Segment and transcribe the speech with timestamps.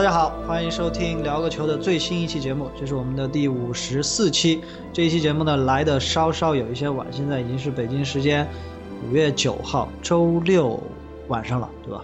[0.00, 4.58] 大家好，欢迎收听聊个球的最新一期节目，这是我们的第五十四期。
[4.94, 8.48] 这一期节目呢来的稍稍有一些晚，现在已经是北京时间
[9.06, 10.82] 五月九号周六
[11.28, 12.02] 晚上了，对吧？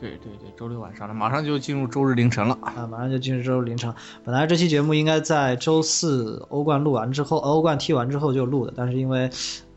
[0.00, 2.88] 对对对，周六晚上了，马上就进入周日凌晨了啊！
[2.90, 3.94] 马上就进入周日凌晨。
[4.24, 9.30] 本来这期节目应该在周四欧冠录完之后，欧冠踢完之后就录的，但是因为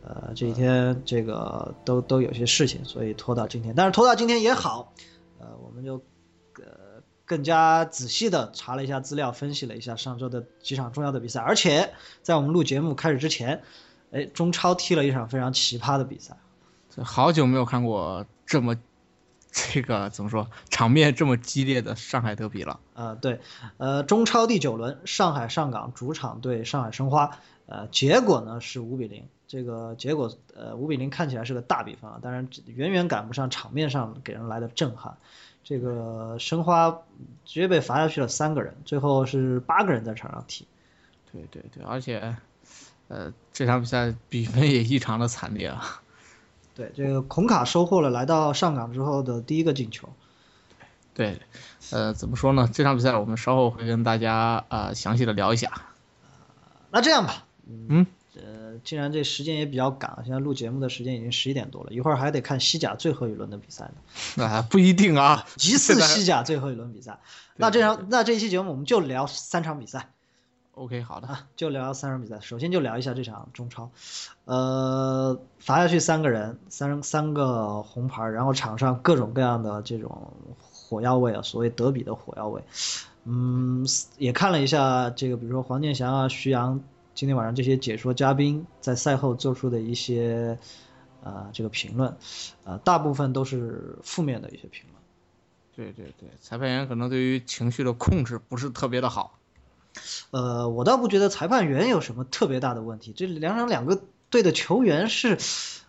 [0.03, 3.71] 呃这几天这个都都有些事情，所以拖到今天。
[3.77, 4.91] 但是拖到今天也好，
[5.39, 6.01] 呃，我们就呃
[7.31, 13.63] 更加仔细的查了一下资料，分析了一下上周的几场重要的比赛，而且在我们录节目开始之前，
[14.11, 16.35] 哎，中超踢了一场非常奇葩的比赛，
[17.01, 18.75] 好久没有看过这么。
[19.53, 20.49] 这个怎么说？
[20.69, 22.79] 场面这么激烈的上海德比了。
[22.93, 23.41] 呃，对，
[23.77, 29.25] 呃，中超第九轮，上海上港主场对上海申花，呃，结果呢是五比零。
[29.47, 35.17] 这个结果，呃，五比零看起来是个大比分啊，当然远远赶不上场面上给人来的震撼。
[35.63, 36.91] 这个申花
[37.45, 40.67] 直接被罚下去了三个人，最后是八个人在场上踢。
[41.31, 42.35] 对对对，而且，
[43.07, 46.01] 呃，这场比赛比分也异常的惨烈啊。
[46.75, 50.09] 对，这个孔卡收获了来到上港之后的第一个进球。
[51.13, 51.41] 对，
[51.91, 52.69] 呃，怎么说呢？
[52.71, 55.71] 这场比赛我们稍后会跟大家啊详细的聊一下。
[56.89, 58.07] 那这样吧，嗯，呃，
[58.83, 63.89] 既然这时间也比较赶，现在录节目的时间已经十一点多了，一会儿还得看西甲最后一轮的比赛
[64.35, 64.45] 呢。
[64.45, 67.19] 啊，不一定啊， 疑似 西甲最后一轮比赛。
[67.55, 70.09] 那这场，那这一期节目我们就聊三场比赛。
[70.73, 72.39] OK，好的，就聊三场比赛。
[72.39, 73.91] 首先就聊一下这场中超，
[74.45, 80.31] 呃，罚下去三个人，三三个红牌，然后场上各种各样的这种
[80.71, 82.63] 火药味啊，所谓德比的火药味。
[83.25, 83.85] 嗯，
[84.17, 86.81] 也看了一下这个，比如说黄健翔啊、徐阳
[87.21, 90.57] 今天晚上这些解说嘉宾在赛后做出的一些
[91.23, 92.17] 呃这个评论，
[92.63, 94.99] 呃，大部分都是负面的一些评论。
[95.75, 99.37] 对对对，裁判员可能对于情绪的控制不是特别的好。
[100.31, 103.13] 呃，我倒不觉得裁判员有什么特别大的问题。
[103.15, 104.01] 这两场两个
[104.31, 105.37] 队的球员是，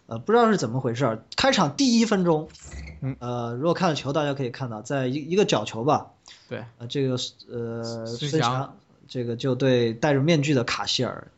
[0.05, 1.23] 呃，不知道是怎么回事。
[1.35, 2.51] 开场第一分钟，
[3.21, 6.11] 呃，如果看了球，大家可以看到，在一一个角球吧，
[6.51, 7.17] 对，呃，这个
[7.51, 8.77] 呃孙强，
[9.13, 11.31] 这个就对戴着面具的卡希尔，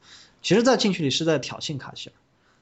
[0.42, 2.14] 其实，在禁区里是在挑衅卡希尔。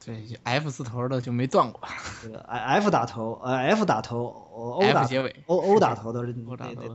[0.06, 1.82] 对，F 字头的就没断过。
[2.22, 4.24] 这个 F 打头，呃，F 打头
[4.54, 5.06] ，O 打
[5.44, 6.34] ，O O 打头的那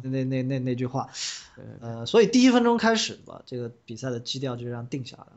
[0.01, 1.09] 那那那那那句话，
[1.79, 5.31] 呃，所以第一分钟开始吧，这个比赛的基调就这样定下来了，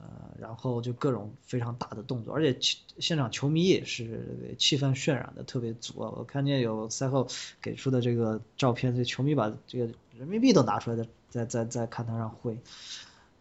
[0.00, 0.06] 呃，
[0.40, 2.58] 然后就各种非常大的动作，而且
[2.98, 7.28] 现场球迷也是气氛渲染的特别足啊，我看见有赛后
[7.60, 9.84] 给出的这个照片，这球迷把这个
[10.18, 12.58] 人民币都拿出来，在在在在看台上挥，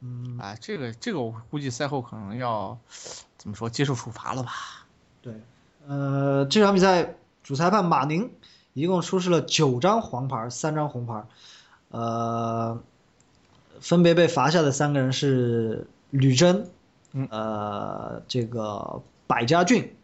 [0.02, 2.78] 嗯，哎，这个这个我估计赛后可能要。
[3.38, 4.52] 怎么说接受处罚了吧？
[5.22, 5.36] 对，
[5.86, 7.14] 呃，这场比赛
[7.44, 8.32] 主裁判马宁
[8.74, 11.28] 一共出示了九张黄牌，三张红牌，
[11.90, 12.82] 呃，
[13.80, 16.72] 分别被罚下的三个人是吕真，
[17.30, 19.96] 呃，这个百家俊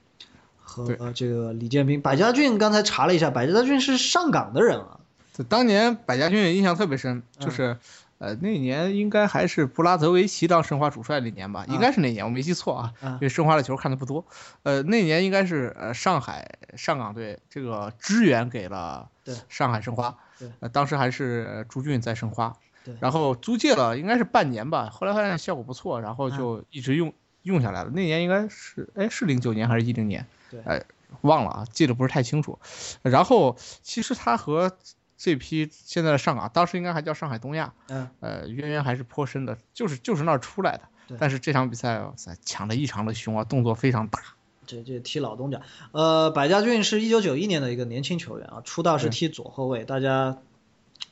[0.59, 1.99] 和这个李建斌。
[1.99, 4.99] 百家俊刚才查了一下，百家俊是上港的人啊。
[5.47, 7.77] 当年百家军印象特别深，就是。
[8.23, 14.23] 呃，那年应该还是布拉泽维奇当申花主帅那年吧，应该是那年，我没记错啊，因为申花的球看的不多。
[14.61, 19.09] 呃，那年应该是呃上海上港队这个支援给了
[19.49, 20.15] 上海申花，
[20.59, 22.55] 呃，当时还是朱俊在申花，
[22.99, 27.89] 然后租借了应该是半年吧，后来发现效果不错，然后就一直用用下来了。
[27.91, 30.27] 那年应该是哎是零九年还是一零年？
[30.63, 30.83] 哎
[31.21, 32.59] 忘了啊，记得不是太清楚。
[33.01, 34.77] 然后其实他和
[35.23, 41.17] 这批现在的上港，当时应该还叫上海东亚，嗯，呃，渊源还是颇深的，就是就是那儿出来的。
[41.19, 44.19] 但是这场比赛哇塞抢的异常的凶啊，动作非常大。
[44.65, 45.61] 这这踢老东家，
[45.91, 50.39] 呃，百家俊是一九九一年的一个年轻球员啊，出道是踢左后卫，大家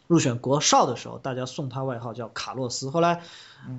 [0.08, 2.90] 入选国少的时候，大家送他外号叫卡洛斯。
[2.90, 3.22] 后来，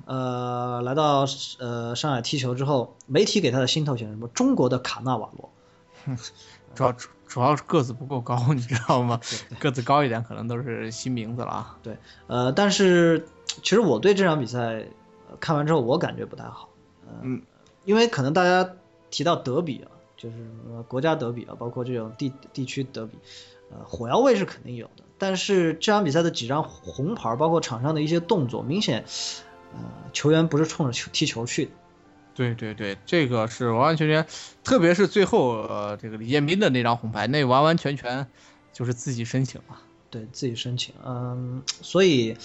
[0.05, 1.25] 呃，来到
[1.59, 4.29] 呃上海踢球之后，媒体给他的新头衔是什么？
[4.29, 5.51] 中国的卡纳瓦罗。
[6.75, 9.19] 主要主主要是个子不够高， 你知道吗？
[9.59, 11.77] 个子高一点可能都是新名字了啊。
[11.81, 11.97] 对，
[12.27, 14.85] 呃，但是其实我对这场比赛
[15.39, 16.69] 看完之后，我感觉不太好。
[17.21, 17.41] 嗯，
[17.85, 18.73] 因为可能大家
[19.09, 20.35] 提到德比啊，就是
[20.87, 23.17] 国家德比啊，包括这种地地区德比，
[23.71, 25.03] 呃，火药味是肯定有的。
[25.17, 29.05] 但是这场比赛的几张红牌，包括场上的一些动作，明显，
[29.73, 29.79] 呃，
[30.13, 31.71] 球员不是冲着球踢球去的。
[32.41, 34.25] 对对对，这个是完完全全，
[34.63, 38.25] 特别是最后呃这个李建斌的那张红牌，那完完全全
[38.73, 39.77] 就是自己申请了，
[40.09, 42.35] 对自己申请，嗯，所以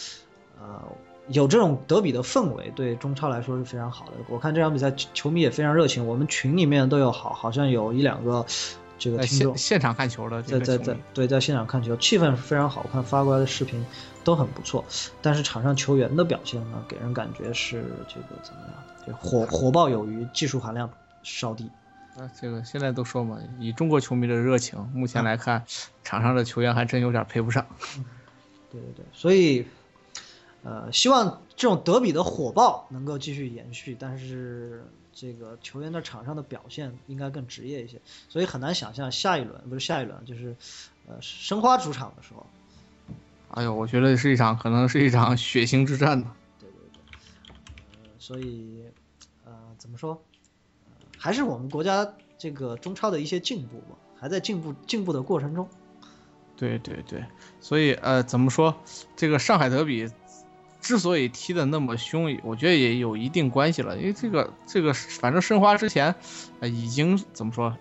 [0.60, 0.82] 呃
[1.28, 4.12] 有这种德比的氛围，对中超来说是非常好的。
[4.28, 8.44] 我看这场比赛球迷也非常热情，我们群里面都有好好像有一两个
[8.98, 13.84] 这个听众现场看球的，在在在对在现场看球，气氛是非常好我看，发过来的视频
[14.24, 14.84] 都很不错。
[15.22, 18.74] 但是场上球员的表现呢，给人感觉是这个怎么样？
[19.06, 20.90] 就火火爆有余，技术含量
[21.22, 21.70] 稍低。
[22.16, 25.64] 啊，这个现在都说嘛，以中国球迷的热情，目前来看，
[26.02, 27.66] 场上的球员还真有点配不上。
[28.70, 29.66] 对对对，所以。
[30.62, 40.56] 呃，希望这种德比的火爆能够继续延续，但是这个球员在场上的表现应该更职业一些，所以很难想象下一轮不是下一轮，就是
[41.06, 42.44] 呃申花主场的时候。
[43.52, 46.32] 哎呦，我觉得是一场可能是一场血腥之战呢。
[48.26, 48.82] 所以
[49.44, 50.20] 呃怎么说，
[51.16, 55.68] 还是我们国家这个中超的一些进步吧，还在进步进步的过程中。
[56.56, 57.24] 对对对，
[57.60, 58.74] 所以呃怎么说，
[59.14, 60.10] 这个上海德比。
[60.80, 66.14] 之所以踢的那么凶，我觉得也有一定关系了，因为这个这个，反正申花之前，
[66.60, 67.76] 呃，已经怎么说，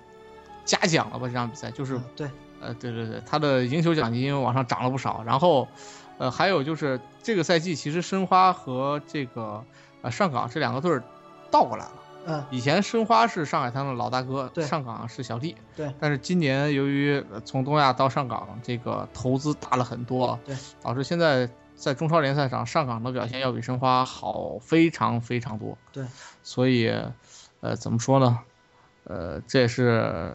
[0.63, 1.27] 嘉奖了吧？
[1.27, 2.27] 这场比赛就是对，
[2.59, 5.23] 呃，对对对，他的赢球奖金往上涨了不少。
[5.23, 5.67] 然后，
[6.17, 9.63] 呃，还有就是这个赛季其实申花和这个
[10.05, 11.03] 呃上港这两个队儿
[11.51, 11.91] 倒过来了。
[12.27, 15.55] 嗯，以前申花是上海滩的老大哥，对，上港是小弟。
[15.75, 21.49] 对，但是今年由于从东亚到上港，这个投资大了很多，对，导致现在。
[21.77, 25.77] 在中超联赛上，上港的表现要比申花好非常非常多。
[25.91, 26.05] 对，
[26.41, 26.89] 所以，
[27.59, 28.39] 呃，怎么说呢？
[29.03, 30.33] 呃，这也是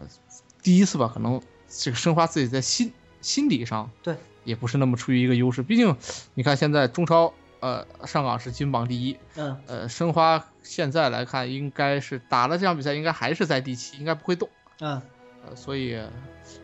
[0.61, 1.09] 第一次吧？
[1.11, 5.63] 可能这个申花自己在心心理上，对，也不是那么处于一个优势。
[5.63, 5.97] 毕竟，
[6.35, 14.49] 你看现在中超，呃，上港是金榜第一，嗯，呃，申花现在来看，应该是打了这场比赛，应该还是在第七，应该不会动。
[14.81, 15.01] 嗯，
[15.47, 15.97] 呃，所以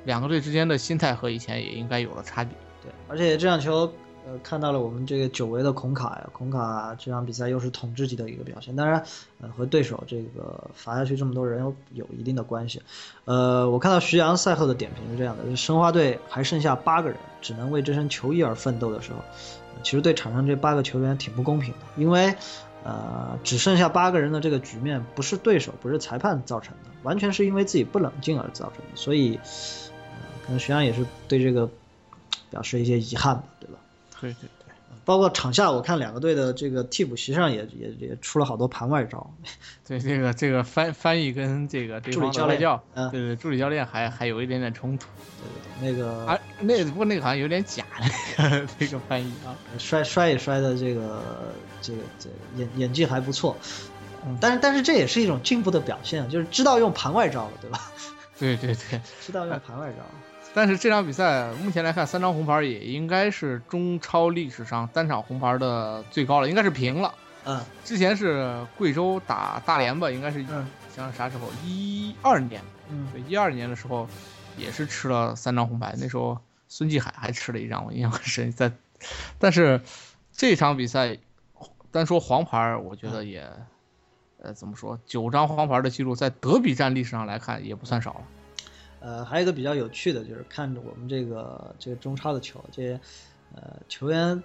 [0.04, 2.54] 两个队之间的心态和以前也应该有了差别。
[2.84, 3.90] 对，而且这场球。
[4.30, 9.02] 呃，看到了我们这个久违的孔卡呀，孔卡这场比赛又是统治级的一个表现，当然，
[9.40, 12.82] 呃，和对手这个罚下去这么多人有有一定的关系。
[13.24, 19.20] 呃，我看到徐阳赛后的点评是这样的：，申花队还剩下八个人，只能为这身球衣而奋斗的时候，
[19.84, 22.36] 其实对场上这八个球员挺不公平的，因为，
[22.84, 29.40] 呃，只剩下八个人的这个局面不是对手，不是裁判造成的，完全是因为自己不冷静而造成的，所以，
[30.46, 31.70] 可能徐阳也是对这个
[32.50, 33.80] 表示一些遗憾吧，对吧？
[34.22, 34.50] 对对，
[35.08, 39.34] 包括场下，我看两个队的这个替补席上也也也出了好多盘外招。
[39.88, 42.60] 对，这个这个翻翻译跟这个助理教练，
[43.10, 45.08] 对对，助理教练还还有一点点冲突。
[45.80, 47.86] 对对，那个啊，那不过那个好像有点假，
[48.38, 51.24] 那个 那个翻译啊，摔摔也摔的这个
[51.82, 53.56] 这个这演演技还不错。
[54.26, 57.94] 嗯，但是但是这也是一种进步的表现，就是知道用盘外招了，对吧？
[58.38, 60.04] 对对对， 知道用盘外招。
[60.58, 67.14] 但是这场比赛目前来看，三张红牌也应该是中超历史上单场红牌的最高了，应该是平了。
[67.44, 70.66] 嗯，之前是贵州打大连吧，应该是想
[70.96, 71.48] 想啥时候？
[71.64, 72.60] 一二年。
[72.90, 74.10] 嗯，对，一二年的时候
[74.58, 78.52] 也是吃了三张红牌，那时候孙继海还吃了一张，我印象很深。
[78.52, 78.72] 在，
[79.38, 79.82] 但是
[80.32, 81.20] 这场比赛
[81.92, 83.48] 单说黄牌，我觉得也，
[84.42, 85.00] 呃，怎么说？
[85.06, 88.22] 九张黄牌的记录在德比战历史上来看也不算少了。
[89.00, 93.00] 呃，还有一个比较有趣的，就是看着我们这个这个中超的球，这些
[93.56, 94.42] 呃球员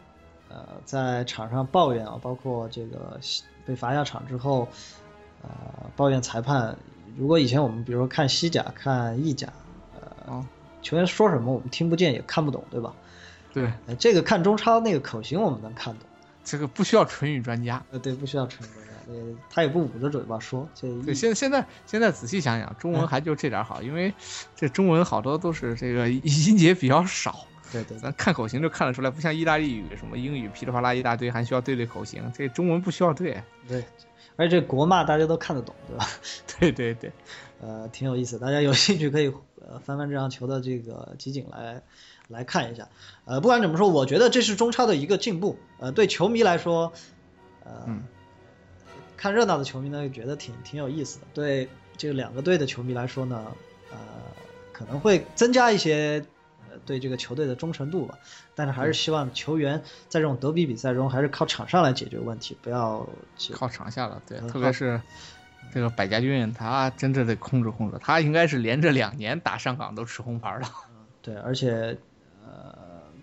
[0.49, 3.18] 呃在场上抱怨啊，包括这个
[3.64, 4.68] 被罚下场之后，
[5.42, 5.50] 呃
[5.97, 6.76] 抱怨裁判。
[7.18, 9.52] 如果以前我们比如说看西甲、看意甲，
[10.26, 10.47] 呃
[10.80, 12.94] 球员说什么我们听不见也看不懂，对吧？
[13.52, 16.09] 对，这个看中超那个口型我们能看懂。
[16.42, 17.85] 这个不需要唇语专家。
[17.90, 18.82] 呃，对，不需要唇语专家。
[19.12, 20.66] 呃，他也不捂着嘴巴说。
[20.75, 24.14] 这对，现现在现在仔细想想，中文还就这点好，因为
[24.57, 27.47] 这中文好多都是这个音 节比较少。
[27.71, 32.23] 对对，咱看口型就看得出来，不像意大利语什么英语噼里啪啦一大堆，还需要对对口型。
[32.37, 33.42] 这中文不需要对。
[33.66, 33.85] 对，
[34.37, 36.07] 而且这国骂大家都看得懂，对吧？
[36.59, 37.12] 对 对对，
[37.61, 41.83] 呃，挺有意思，大家有兴趣可以呃翻翻这场球的这个集锦来
[42.28, 42.88] 来看一下。
[43.25, 45.59] 呃，不管怎么说，我觉得这是中超的一个进步。
[45.78, 46.92] 呃，对球迷来说，
[47.64, 48.02] 呃。
[49.23, 51.26] 看热闹的球迷呢，觉得挺挺有意思的。
[51.33, 53.47] 对这两个队的球迷来说呢，
[53.93, 53.97] 呃，
[54.73, 56.25] 可能会增加一些
[56.69, 58.19] 呃对这个球队的忠诚度吧。
[58.57, 63.09] 但是还是希望球员在这种德比比赛中，还是靠场上来解决问题，不要
[63.52, 64.21] 靠场下了。
[64.26, 65.00] 对，特别是
[65.73, 67.99] 这个百家俊，他真的得控制控制。
[68.00, 70.69] 他应该是连着两年打上港都吃红牌了。
[71.23, 71.97] 对，而且
[72.45, 72.75] 呃，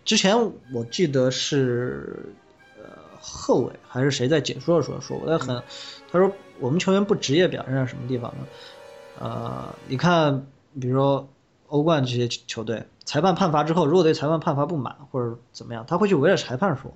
[0.06, 0.34] 之前
[0.74, 2.34] 我记得是。
[3.20, 5.62] 后卫还是谁在解说的时候说我在很，
[6.12, 8.48] 他说我们球员不职业表现在什么地方呢？
[9.20, 10.46] 呃，你看，
[10.80, 11.28] 比如说
[11.68, 16.92] 欧冠这些球队，裁判判罚之后，如果对裁判判罚不满或者怎么样，他会去围着裁判说。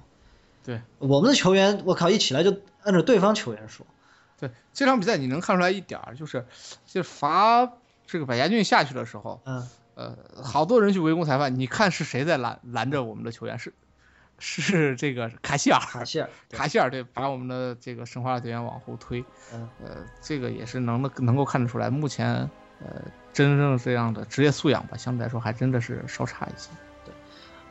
[0.65, 3.85] 对，我们的球员，我靠，一起来就按照对方球员说。
[4.39, 6.45] 对，这场比赛你能看出来一点儿，就是，
[6.85, 7.73] 就罚
[8.07, 13.59] 这个百家俊下去的时候，嗯，呃，好多人去围攻裁判，你看是谁在拦拦着我们的球员？
[13.59, 13.73] 是
[14.45, 19.23] 是这个卡希尔， 卡希尔，卡希尔对，把我们的这个申花的队员往后推，
[19.53, 22.27] 嗯，呃，这个也是能能够看得出来，目前
[22.81, 26.69] 呃真正这样的职业素养吧，相对来说还真的是稍差一些。
[27.05, 27.13] 对，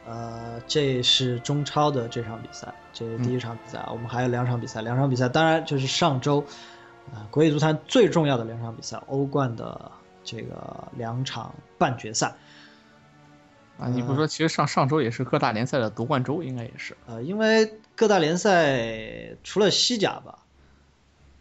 [0.07, 6.45] 呃，这是中超的这场比赛，这是第一场比赛，我们还有两场比赛，两场比赛当然就是上周。
[7.13, 9.91] 啊，国际足坛最重要的两场比赛，欧冠的
[10.23, 12.33] 这个两场半决赛。
[13.83, 16.97] 啊，你不说，其实上上周也是各大联赛的夺冠周，应该也是。
[17.07, 20.39] 呃，因为各大联赛除了西甲吧，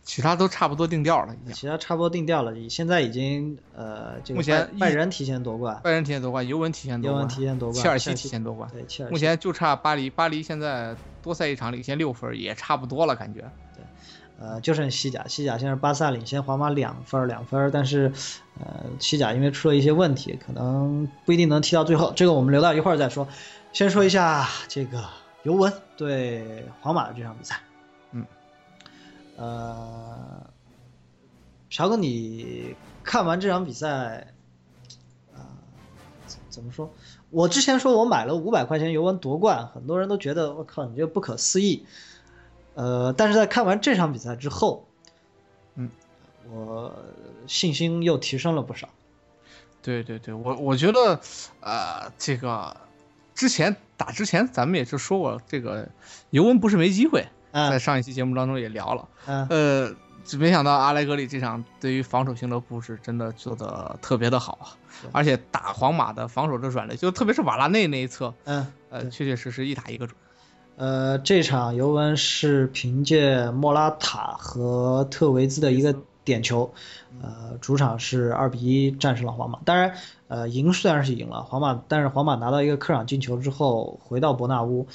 [0.03, 1.36] 其他都差不多定调了。
[1.53, 8.69] 其他差不多定调了，现在已经呃，目前拜仁提前夺冠，拜仁提前夺冠，尤文提前夺冠，尤文提前夺冠，切尔西提前夺冠。
[8.71, 9.13] 对，切尔西。
[9.13, 13.51] 目前就差巴黎，巴黎现在多赛一场领先六分，也差不多了，感觉。
[14.41, 14.48] 对。
[14.48, 18.12] 呃，就剩西甲，西甲现在巴萨领先皇马两分两分但是，
[18.60, 23.27] 呃，西甲因为出了一些问题，可能不一定能踢到最后，这个我们留到一会儿再说。
[23.71, 25.05] 先说一下这个
[25.43, 27.60] 尤文对皇马的这场比赛。
[28.13, 28.25] 嗯，
[29.38, 30.48] 呃，
[31.69, 34.33] 朴哥，你看完这场比赛，
[35.36, 35.53] 啊，
[36.50, 36.91] 怎么说？
[37.29, 41.86] 我之前说我买了五百块钱尤文夺冠，很多人都觉得我靠，你这不可思议。
[42.73, 44.87] 呃，但是在看完这场比赛之后，
[45.75, 45.89] 嗯，
[46.49, 46.93] 我
[47.47, 48.87] 信心又提升了不少。
[49.81, 51.19] 对对对，我我觉得，
[51.59, 52.77] 呃，这个
[53.33, 55.89] 之前打之前咱们也是说过，这个
[56.29, 59.09] 尤文不是没机会，在上一期节目当中也聊了，
[59.49, 59.91] 呃，
[60.37, 64.77] 没想到阿莱格里这场对于防守性的布置真的做的特别的好，
[65.11, 70.15] 而且打皇马的防守的软肋，就特别是瓦拉内那一侧，嗯，呃，确确实实一打一个准。
[70.81, 76.73] 呃，这场尤文是凭借莫拉塔和特维兹的一个点球，
[77.21, 79.59] 呃，主场是二比一战胜了皇马。
[79.63, 79.93] 当然，
[80.27, 84.88] 呃，赢虽然是赢了皇马，但是皇马拿到一个客场进球之后，回到伯纳乌，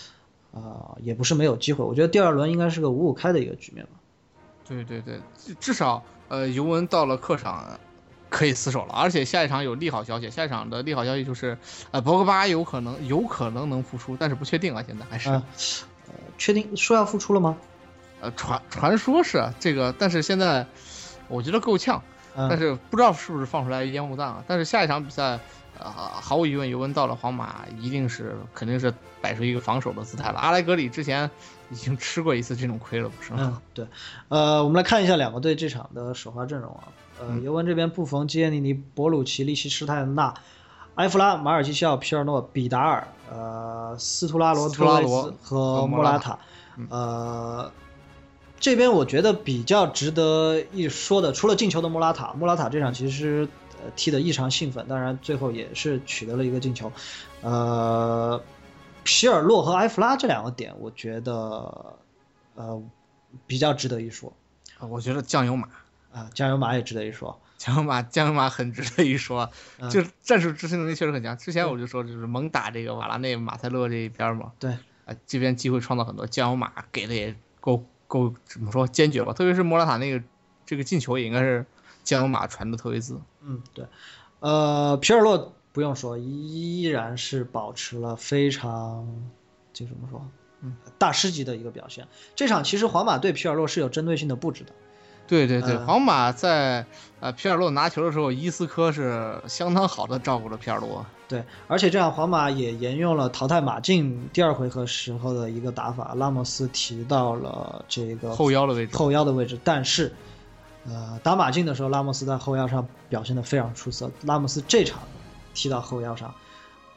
[0.52, 1.84] 啊，也不是没有机会。
[1.84, 3.92] 我觉得第二轮应该是个五五开的一个局面吧。
[4.66, 5.20] 对对对，
[5.60, 7.78] 至少呃，尤文到了客场。
[8.36, 10.30] 可以死守了，而且下一场有利好消息。
[10.30, 11.56] 下一场的利好消息就是，
[11.90, 15.30] 呃，博格巴有可能有可能能复出，但是不确定啊，现在还是。
[15.30, 15.42] 呃，
[16.36, 17.56] 确定说要复出了吗？
[18.20, 20.66] 呃，传传说是这个，但是现在
[21.28, 22.02] 我觉得够呛，
[22.34, 24.44] 但是不知道是不是放出来烟雾弹啊。
[24.46, 25.40] 但是下一场比赛，
[25.78, 30.38] 呃，毫无疑问，尤文到了皇马一定是肯定是摆出一个防守的姿态了。
[30.38, 31.30] 阿莱格里之前
[31.70, 33.38] 已经吃过一次这种亏了，不是吗？
[33.40, 33.86] 嗯，对。
[34.28, 36.92] 呃，我们来看一下两个队这场的首发阵容啊。
[37.18, 40.34] 呃，尤文这边布冯、基耶尼尼、博鲁奇、利希施泰纳、
[40.96, 46.38] 埃弗拉、马尔基西奥、皮尔诺、比达尔、呃，斯图拉罗、特维斯和莫拉塔。
[46.90, 47.72] 呃，
[48.60, 53.48] 这边我觉得比较值得一说的，除了进球的莫拉塔，莫拉塔这场其实
[53.82, 56.92] 呃踢得异常兴奋，当然最后也是取得了一个进球。
[57.40, 58.42] 呃，
[59.04, 61.96] 皮尔洛和埃弗拉这两个点，我觉得
[62.56, 62.82] 呃
[63.46, 64.32] 比较值得一说。
[64.80, 65.66] 我觉得酱油马。
[66.12, 69.50] 啊，酱油马也值得一说，酱油马酱油马很值得一说，
[69.90, 71.36] 就战术执行能力确实很强。
[71.36, 74.52] 之前我就说，就是猛打这个瓦拉内、马塞洛这一边嘛。
[74.58, 74.70] 对，
[75.04, 79.32] 啊，这边机会创造很多，酱油马给的也够够怎么说坚决吧？
[79.32, 80.24] 特别是莫拉塔那个
[80.64, 81.66] 这个进球，也应该是
[82.02, 83.20] 酱油马传的特维兹。
[83.42, 83.86] 嗯，对，
[84.40, 89.06] 呃，皮尔洛不用说，依然是保持了非常
[89.74, 90.26] 就怎么说，
[90.62, 92.08] 嗯，大师级的一个表现。
[92.34, 94.72] 这场其实皇马对皮尔洛是有针对性的布置的。
[95.26, 96.86] 对对对，皇马在
[97.20, 101.04] 呃皮尔洛拿球的时候，伊斯科是相当好的照顾了皮尔洛。
[101.28, 109.58] 对，而且这样皇马也沿用了淘汰马竞第二回合时候的一个打法，拉莫斯提到了这个后腰的位置，后腰的位置。
[109.64, 110.14] 但是，
[110.86, 114.08] 呃，打马竞的时候，拉莫斯在后腰上表现的非常出色。
[114.22, 115.00] 拉莫斯这场
[115.52, 116.32] 踢到后腰上，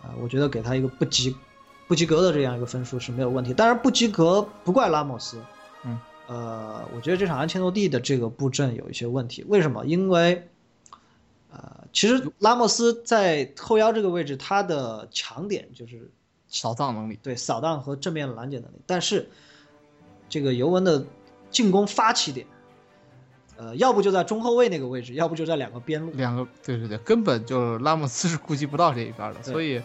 [0.03, 1.35] 呃，我觉得给他一个不及
[1.87, 3.51] 不及格的这样一个分数是没有问题。
[3.55, 5.41] 当然，不及格不怪拉莫斯。
[5.83, 5.99] 嗯。
[6.29, 9.43] 呃，我觉得这场安切洛蒂的这个布阵有一些问题。
[9.47, 9.83] 为什么？
[9.87, 10.47] 因为，
[11.51, 16.11] 呃，其实拉莫斯在后腰这个位置，他的强点就是
[16.47, 18.75] 扫荡能力，对扫荡和正面拦截能力。
[18.85, 19.27] 但是，
[20.29, 21.03] 这个尤文的
[21.49, 22.45] 进攻发起点，
[23.57, 26.11] 呃，要不就在中后卫那个位置，要不就在两个边路。
[26.11, 29.41] 两个，对对对，根本就拉莫斯是顾及不到这一边的。
[29.41, 29.81] 所以，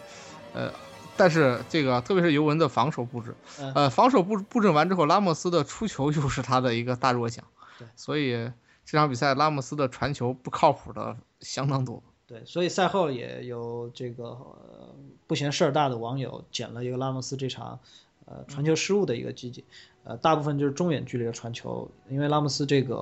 [0.53, 0.71] 呃。
[1.17, 3.35] 但是这个，特别是尤文的防守布置，
[3.73, 7.45] 呃，防守布布阵完之后，拉莫斯的出球又是他的一个大弱项，
[7.79, 8.51] 对，所以
[8.85, 12.03] 这场比赛拉莫斯的传球不靠谱的相当多。
[12.27, 14.35] 对，所以赛后也有这个
[15.27, 17.79] 不嫌事儿大的网友捡了一个拉莫斯这场
[18.25, 19.63] 呃传球失误的一个集锦，
[20.03, 22.95] 呃，大部分就是中远距离的传球，因为拉莫斯这个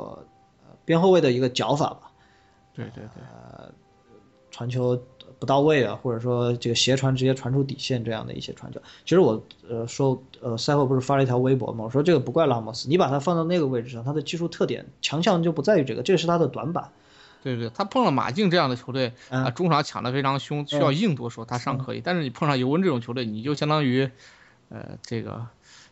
[0.61, 2.11] 呃边后卫的一个脚法吧，
[2.73, 3.71] 对对对，呃，
[4.51, 5.01] 传球
[5.43, 8.79] 不到位啊，或者说这个斜传直接传出底线这样的一些传球。
[9.03, 11.83] 其实我呃说呃赛后不是发了一条微博吗？
[11.83, 16.91] 我说这个不怪拉莫斯，你把他放到那个位置上，他的技术特点强项就不在于这个，这是他的短板。
[17.43, 24.09] 对对，他碰了马竞这样的球队啊，中场抢得非常凶，需要硬度时候他上可以，但是你碰上尤文这种球队，你就相当于，
[24.69, 25.45] 呃，这个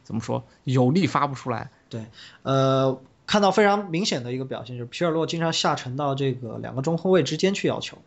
[0.06, 1.70] 怎么说，有力发不出来。
[1.90, 2.06] 对，
[2.44, 7.98] 呃，看到非常明显的一个表现就是皮尔洛经常下沉到这个两个中后卫之间去要球。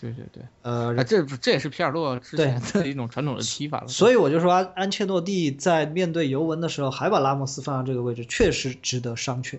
[0.00, 3.88] 对对对，呃，这这也是皮尔洛之前的一种传统的踢法了。
[3.88, 9.58] 所以我就说安安切洛蒂在面对尤文的时候还把拉莫斯放到这个位置，确实值得商榷。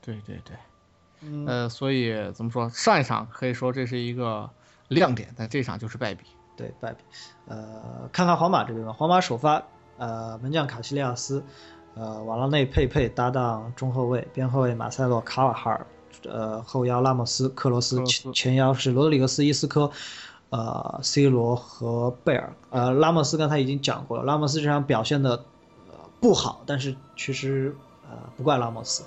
[0.00, 0.56] 对对对。
[1.46, 2.70] 呃，所以怎么说？
[2.70, 4.48] 上一场可以说这是一个
[4.88, 6.24] 亮点，但这场就是败笔。
[6.56, 7.04] 对，败笔。
[7.46, 8.92] 呃，看看皇马这边吧。
[8.94, 9.62] 皇马首发，
[9.98, 11.44] 呃，门将卡西利亚斯，
[11.94, 15.86] 呃，瓦拉内佩佩搭档中后卫，边后卫马塞洛卡瓦哈尔，
[16.24, 19.90] 呃，后腰拉莫斯克罗斯，前前腰是罗德里格斯伊斯科，
[20.50, 22.52] 呃，C 罗和贝尔。
[22.70, 25.44] 呃，拉莫斯刚才已经讲过了，拉莫斯这场表现的
[25.88, 27.74] 呃不好，但是其实
[28.10, 29.02] 呃不怪拉莫斯。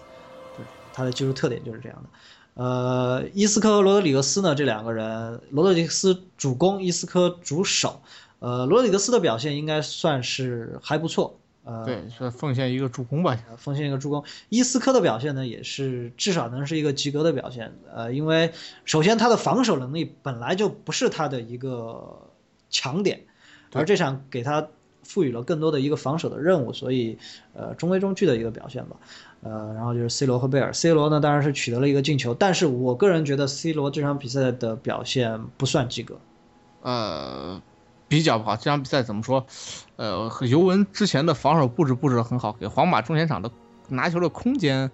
[0.56, 8.02] 对他的技术特点就是这样的，呃，伊斯科和罗德里格斯呢，这两个人，罗德里格斯主攻，伊斯科主守，
[8.40, 14.24] 呃，罗德里格斯的表现应该算是还不错，呃，对，是奉献一个助攻吧，奉献一个助攻。
[14.50, 18.52] 伊斯科的表现呢，也是至少能是一个及格的表现，呃，因为
[18.86, 22.30] 首先他的防守能力本来就不是他的一个
[22.70, 23.22] 强点，
[23.72, 24.68] 而这场给他
[25.04, 27.18] 赋予了更多的一个防守的任务，所以，
[27.54, 28.98] 呃，中规中矩的一个表现吧。
[29.42, 36.18] 呃，然后就是 C 罗和贝尔，C 罗呢当然是取得了一个进球，但是我个人觉得 C 罗这场比赛的表现不算及格，
[36.82, 37.62] 呃，
[38.14, 38.56] 比较不好。
[38.56, 39.46] 这场比赛怎么说？
[39.96, 43.52] 呃，尤文之前的防守布置布置的很好，给皇马中前场的
[43.90, 44.92] 拿球的空间，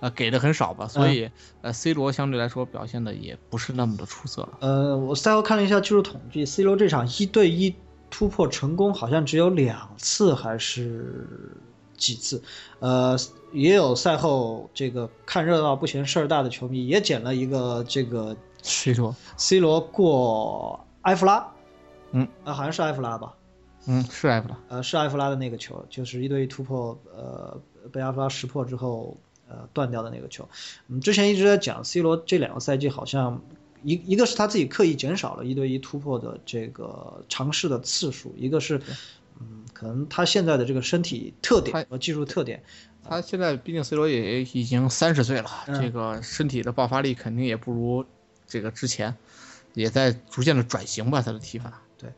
[0.00, 4.48] 呃，给的很少吧，所以呃，C 罗相对来说表现的也不是那么的出色。
[4.60, 7.74] 呃，我赛后看了一下技术统计，C 罗这场一对一
[8.10, 11.56] 突破成功好像只有两次，还是？
[11.94, 12.42] 几次，
[12.80, 13.16] 呃，
[13.52, 21.46] 也有赛后这个看热闹不嫌事儿大的球迷也捡了一个这个 C 罗，C 罗过埃弗拉，
[22.12, 23.34] 嗯，啊，好像是埃弗拉吧，
[23.86, 29.16] 嗯，是埃弗拉，呃，是埃弗拉的那个球，就是一对一突破，呃，被埃弗拉识破之后，
[29.48, 30.48] 呃，断掉的那个球。
[30.88, 33.42] 嗯，之前一直在讲 C 罗这两个赛季好像
[33.82, 38.80] 一一个是他自己刻意减少了一对一突破的这个尝试的次数，一个是。
[39.40, 42.62] 嗯，可能他现在的这个身体特点和技术特点，
[43.02, 48.04] 他现在毕竟 C 罗也已经三十岁了，这个身体的爆发力肯定也不如
[48.46, 49.16] 这个之前，
[49.74, 51.82] 也在逐渐的转型吧，他的踢法。
[52.02, 52.10] 对，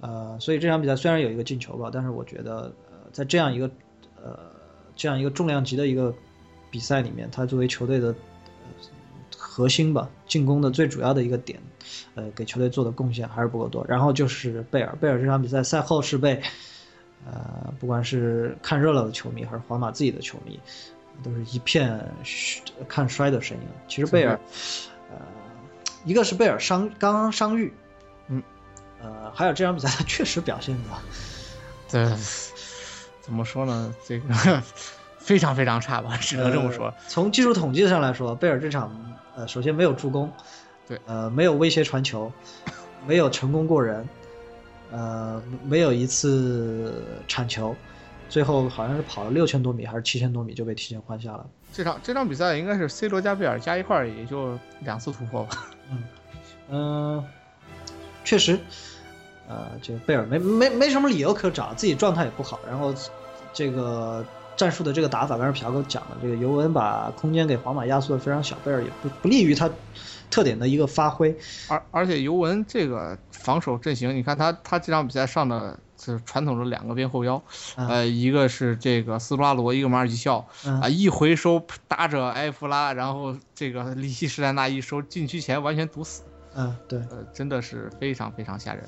[0.00, 3.70] 呃，所以这场比赛虽然有一个进球吧，但是我觉得，呃，在这样一个，
[4.16, 4.38] 呃，
[4.96, 6.12] 这样一个重量级的一个
[6.70, 8.14] 比赛里面，他作为球队的
[9.36, 11.60] 核心吧，进攻的最主要的一个点。
[12.16, 13.84] 呃，给球队做的贡献还是不够多。
[13.86, 16.42] 然后就是贝尔，贝尔这场比赛赛后是被，
[17.24, 20.58] 呃，不管是看热闹的球迷还是皇马自己的球迷，
[21.22, 22.04] 都是一片
[22.88, 23.62] 看衰的声音。
[23.86, 24.38] 其实贝尔，
[25.10, 25.18] 呃，
[26.04, 27.85] 一个是贝尔伤刚刚伤愈，嗯，
[29.02, 30.90] 呃，还有这场比赛他确实表现的，
[31.90, 32.16] 对，
[33.20, 33.94] 怎么说呢？
[34.06, 34.62] 这个
[35.18, 36.92] 非常非常差吧，只能这么说。
[37.08, 40.32] 从技术统计上来说，贝尔这场，呃，首先没有助攻。
[40.88, 42.32] 对，呃，没有威胁传球，
[43.08, 44.08] 没有成功过人，
[44.92, 47.74] 呃，没有一次铲球，
[48.28, 51.44] 最后好像是跑了六千多米还是七千多米就被提前换下了。
[51.72, 55.66] 这场这场比赛应该是 C 罗加贝尔加一块儿也就两次突破吧。
[55.90, 56.04] 嗯
[56.68, 57.24] 嗯，
[58.26, 58.60] 确实，
[59.48, 62.94] 呃，这个贝尔没没没什么理由可找，自己状态也不好，然后
[63.54, 64.22] 这个
[64.58, 69.70] 战术的这个打法，刚才朴哥讲的，这个尤文把空间给皇马压缩的非常小，贝尔也不不利于他。
[70.28, 77.40] 特点的一个发挥，而而且尤文这个防守阵型，你看他他这场比赛上的是传统的两个边后腰，
[77.76, 86.22] 呃，一个是这个斯图拉罗，一个马尔基肖，啊，一回收搭着埃弗拉，然后这个里希施泰纳一收禁区前完全堵死，
[86.56, 88.84] 嗯，对，呃，真的是非常非常吓人。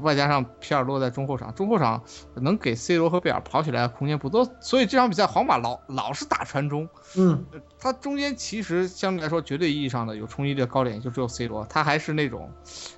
[0.00, 2.02] 外加上皮尔洛在中后场，中后场
[2.34, 6.88] 能给 C 罗和贝尔跑起来空间不多，所以这场比赛皇马老老是打传中。
[7.14, 7.44] 嗯，
[7.78, 12.50] 他中间其实相对来说绝对意义上的有冲击力的高点就只有 C 罗，他还是那种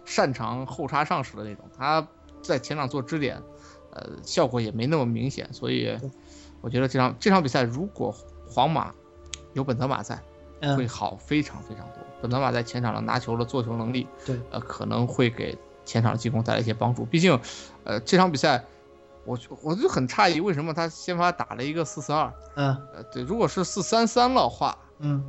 [0.05, 2.07] 擅长后插上式的那种，他
[2.43, 3.43] 在前场做支点，
[3.91, 5.53] 呃，效果也没那么明显。
[5.53, 5.99] 所以
[6.61, 8.15] 我觉得这场这场比赛如果
[8.49, 8.95] 皇马
[9.53, 10.23] 有本泽马在，
[10.77, 11.99] 会好非常非常多。
[12.21, 15.59] 本泽马在前场的拿球的做球能力，对，呃，可能会给。
[15.85, 17.41] 前场进攻带来一些帮助，毕竟，
[17.83, 18.65] 呃，这场比赛，
[19.25, 22.33] 我我就很诧异，为什么他先发打了一个四四二？
[22.55, 25.25] 嗯，呃，对，如果是四三三的话，嗯，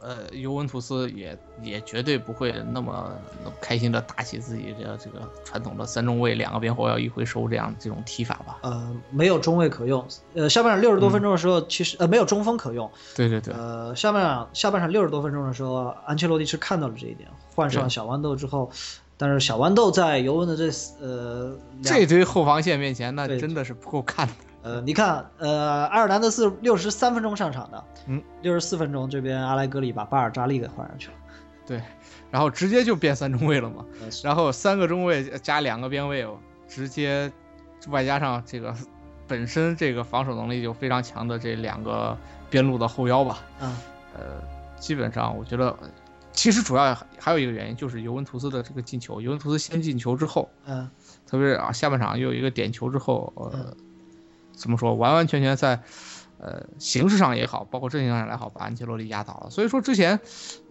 [0.00, 3.10] 呃，尤文图斯也也绝对不会那么
[3.42, 8.58] 那么开心的打起自己的这个传统的三中卫两个边后腰一回收这样这种踢法吧。
[8.62, 10.06] 呃，没有中卫可用。
[10.34, 12.90] 呃，下半场六十多分钟的时候，其实呃没有中锋可用。
[13.16, 13.54] 对对对。
[13.54, 18.70] 呃，下半场下半场六十多分钟的时候，安切洛蒂是看到了这一点，换上小豌豆之后，
[19.16, 24.34] 但是小豌豆在尤文的这呃这堆后防线面前，那真的是不够看的。
[24.60, 31.14] 呃，你看，呃，爱尔兰的是六十三分钟上场的，嗯，六十四分钟这边阿莱格里把巴尔扎利给换上去了，
[31.64, 31.80] 对，
[32.30, 33.84] 然后直接就变三中卫了嘛，
[34.24, 36.26] 然后三个中卫加两个边卫，
[36.66, 37.30] 直接
[37.88, 38.74] 外加上这个
[39.28, 42.18] 本身这个防守能力就非常强的这两个
[42.50, 43.76] 边路的后腰吧，嗯，
[44.14, 44.22] 呃，
[44.76, 45.74] 基本上我觉得，
[46.32, 50.90] 其实主要还有一个原因就是尤文图斯的这个进球，尤文图斯先进球之后，嗯，
[51.26, 53.72] 特别是啊下半场又有一个点球之后，呃。
[54.58, 54.94] 怎么说？
[54.94, 55.80] 完完全全在，
[56.38, 59.50] 呃，形式上也好，包括阵型上也好，把安切洛蒂压倒了。
[59.50, 60.20] 所以说之前，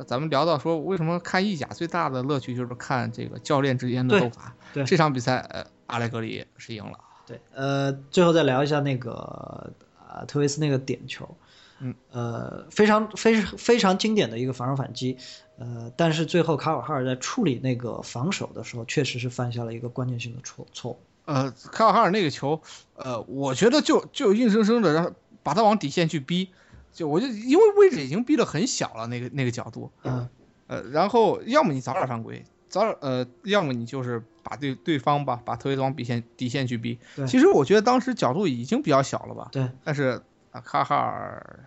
[0.06, 4.54] 咱们聊到说，为什么看意甲最大的乐趣就是看这个教练之间的斗法。
[4.74, 7.00] 对，这场比赛，呃，阿莱格里是赢了。
[7.26, 9.74] 对，呃，最后再聊一下那个
[10.08, 11.38] 啊，特维斯那个点球，
[11.80, 15.18] 嗯，呃，非常非非常经典的一个防守反击，
[15.58, 21.00] 呃，但是最后卡瓦哈尔在处理那个防守的时候，确实是犯下了一个关键性的错错误。
[21.28, 22.62] 呃，卡瓦哈尔那个球，
[22.96, 25.14] 呃，我觉得就就硬生生的让
[25.44, 26.50] 把他往底线去逼，
[26.94, 30.28] 就我就因为位置已经逼得很小了，那个那个角度，嗯，
[30.68, 36.98] 呃，然后要么你早点犯规，早点呃，要么你就是把对对方吧，把特维斯往底线底线去逼。
[37.28, 39.50] 其实我觉得当时角度已经比较小了吧？
[39.52, 39.70] 对。
[39.84, 41.66] 但是啊，卡瓦哈尔。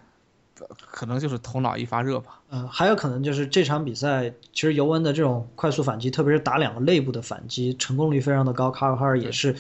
[0.80, 2.40] 可能就是头脑一发热吧。
[2.50, 8.70] 嗯，还有可能就是这场比赛，其实尤文的这种快速反击，特别是打两个内部的反击，成功率非常的高。
[8.70, 9.56] 卡尔哈尔也是，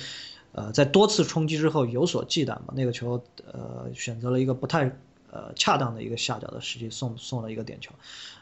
[0.52, 2.74] 呃，在多次冲击之后有所忌惮嘛。
[2.74, 4.96] 那个球，呃，选择了一个不太
[5.30, 7.92] 呃恰当的一个下脚的时机，送送了一个点球。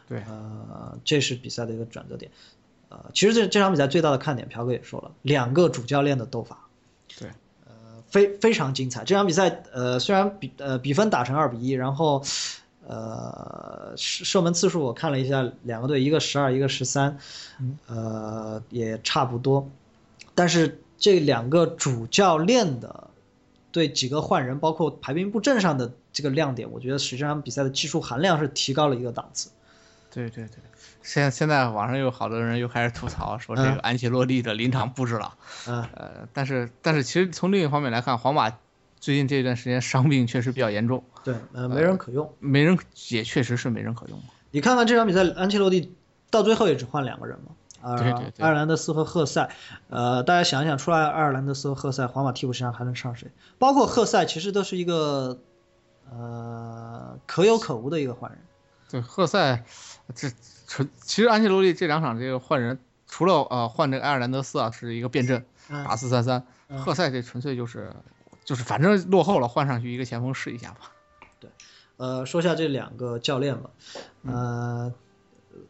[0.08, 2.30] 对，呃，这是比赛的一个转折点。
[2.88, 6.66] 呃，其实这这场比赛最大的看点，朴哥也说了，两个主教练的斗法。
[7.18, 7.28] 对。
[8.08, 12.22] 非非常精彩，这场比赛，呃，虽然比呃比分打成二比一，然后，
[12.86, 17.18] 呃射射门次数我看了一下，两个队一个十二，一个十三，
[17.86, 19.68] 呃也差不多，
[20.34, 23.10] 但是这两个主教练的
[23.70, 29.50] 对几个换人，包括排兵布阵上的这个亮点，我觉得实际上比赛的技术含量是提高了一个档次。
[30.10, 30.56] 对对对。
[31.08, 35.34] 现现在网上有好多人又开始吐槽说这个安切洛蒂的临场布置了，
[35.66, 38.50] 嗯，呃，但是但是其实从另一方面来看，皇马
[39.00, 45.94] 最近这段时间伤病确实比较严重，对，呃，没人可用，没人也确实是没人可用你看看这场比赛，安切洛蒂
[46.30, 49.48] 到最后也只换两个人嘛，啊，对对对，埃尔兰德斯和赫塞，
[49.88, 53.30] 呃，大家想一想，除了爱尔兰德斯和赫塞，皇马替补席上还能上谁？
[53.58, 55.38] 包括赫塞，其实都是一个
[56.10, 58.38] 呃可有可无的一个换人。
[58.90, 59.64] 对，赫塞
[60.14, 60.28] 这。
[60.68, 62.78] 纯其实安切洛蒂这两场这个换人，
[63.08, 67.90] 除了呃换这个埃尔南德斯啊是一个变阵打四三三，赫塞这纯粹就是
[68.44, 70.92] 就是反正落后了换上去一个前锋试一下吧。
[71.40, 71.50] 对，
[71.96, 73.70] 呃说下这两个教练吧，
[74.26, 74.92] 呃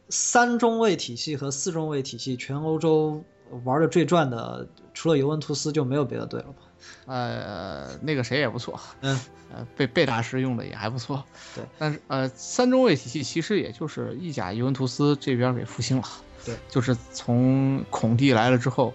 [0.09, 3.25] 三中卫体系和四中卫体系全欧洲
[3.65, 6.63] 玩的最转的，除了尤文图斯就没有别的队了吧？
[7.07, 9.19] 呃那个谁也不错，嗯。
[9.51, 11.65] 呃，贝贝大师用的也还不错，对。
[11.79, 16.05] 但是呃，三中卫体系其实也就是意甲尤文图斯这边给复兴了，
[16.45, 16.55] 对。
[16.69, 18.93] 就是从孔蒂来了之后，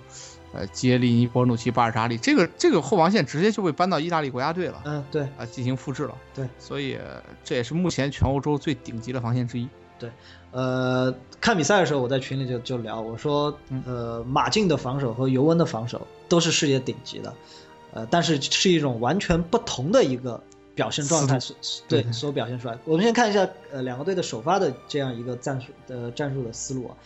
[0.54, 5.24] 呃，接利尼、波努奇、巴尔扎利，这个这个后防线直接就被搬到意大利国家队了，嗯，对。
[5.40, 6.48] 啊，进行复制了，对。
[6.60, 7.00] 所以
[7.44, 9.68] 这也是目前全欧洲最顶级的防线之一。
[9.98, 10.12] 对。
[10.52, 17.34] 呃，看比赛的时候我在群里就就聊，我说，呃，马竞的防守和尤文的防守都是世界顶级的。
[17.94, 20.42] 呃，但是是一种完全不同的一个
[20.74, 21.38] 表现状态，
[21.88, 22.76] 对所表现出来。
[22.86, 26.98] 我们先看一下，呃，两个队的首发的这样一个战术的战术的思路啊。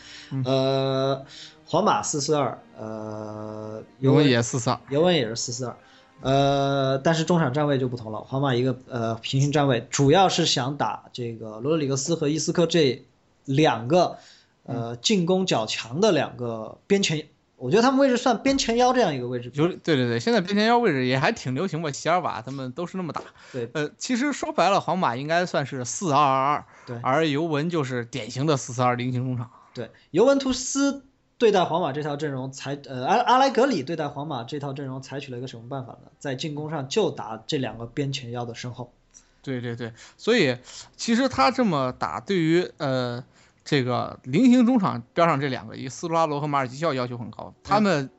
[0.45, 1.25] 呃，
[1.65, 5.77] 皇马四四二，呃，尤文也四四二，尤文也是四四二。
[6.21, 13.05] 呃，但是中场站位就不同了，皇马一个呃平行站位，主要是想打这个罗德里格斯和伊斯科这
[13.43, 14.17] 两个
[14.63, 17.27] 呃进攻较强的两个边前。
[17.57, 23.21] 我觉得他们位置算边前腰这样一个位置，有对对对，现在边前腰位置也还挺流行吧，席尔瓦他们都是那么打。
[23.51, 29.49] 对，呃，其实说白了，皇马应该算是四二二二，对，而尤文就是典型的四四二菱形中场。
[29.73, 31.03] 对，尤文图斯
[31.39, 36.11] 对待皇马这套阵容采，呃，阿阿莱格里对待皇马这套阵容采取了一个什么办法呢？
[36.19, 38.93] 在进攻上就打这两个边前腰的身后。
[39.41, 40.57] 对对对，所以
[40.95, 43.23] 其实他这么打，对于呃。
[43.67, 48.09] 这个菱形中场边上这两个，以斯图拉罗和马尔基肖要求很高，他们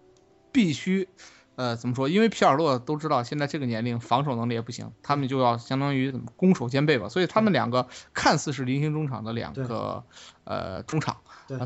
[0.52, 1.08] 必须
[1.56, 2.10] 呃，怎么说？
[2.10, 7.08] 因为皮尔洛都知道现在这个年龄防守能力也不行，他们就要相当于怎么攻守兼备吧。
[7.08, 10.04] 所以他们两个看似是菱形中场的两个
[10.44, 11.16] 呃中场，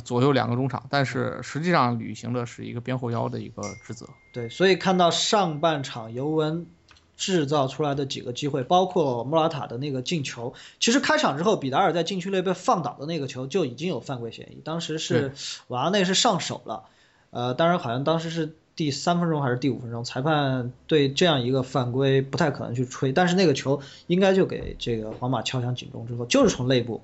[0.04, 4.06] 左右两个中场，但是实际上履行的是一个边后腰的一个职责。
[4.32, 6.68] 对，所以看到上半场尤文
[7.16, 15.32] 制造出来的几个机会，包括莫拉塔的那个进球，其实开场之后，比达尔在禁区内被放倒的那个球就已经有犯规嫌疑，当时是
[15.68, 16.84] 瓦拉内是上手了，
[17.30, 18.54] 呃，当然好像当时是。
[18.74, 27.02] 第三分钟还是第五分钟，裁判对这样一个犯规不太可能去吹，但是那个球应该就给这个皇马敲响警钟之后，就是从内部，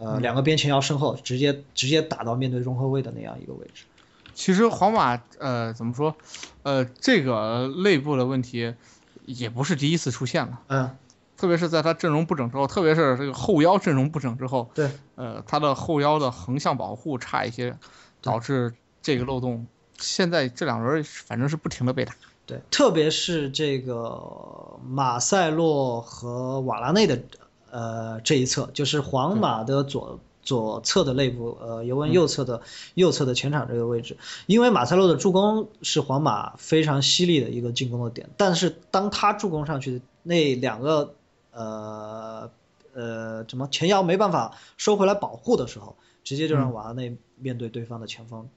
[0.00, 3.84] 呃，两个边前腰身后直接直接打到面对中后卫的那样一个位置。
[4.34, 6.16] 其实皇马呃怎么说，
[6.64, 8.74] 呃这个内部的问题
[9.28, 10.96] 也不是第一次出现了，嗯，
[11.36, 17.76] 特别是在他阵容不整之后，特别是这个后腰阵容不整之后，对，呃他的后腰的横向保护差一些，
[18.22, 19.66] 导致这个漏洞。
[19.98, 22.14] 现在这两轮反正是不停的被打，
[22.46, 27.20] 对，特别是这个马塞洛和瓦拉内的
[27.70, 32.62] 呃这一侧，就是皇马的左左侧的内部，呃尤文右侧的
[32.94, 41.14] 右侧的前场这个位置，因为马塞洛的助攻是皇马非常犀利的一个进攻的点，但是当他助攻上去那两个
[41.52, 42.50] 呃
[42.94, 48.48] 呃怎么前腰没办法收回来保护的时候，直接就让瓦拉内面对对方的前锋。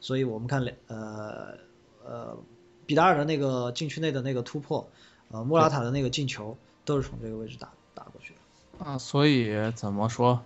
[0.00, 1.58] 所以我们看两呃
[2.06, 2.38] 呃，
[2.86, 4.88] 比达尔的那个禁区内的那个突破，
[5.30, 8.86] 呃，莫拉塔的那个进球都是从这个位置打打过去的。
[8.86, 10.40] 啊，所以怎么说，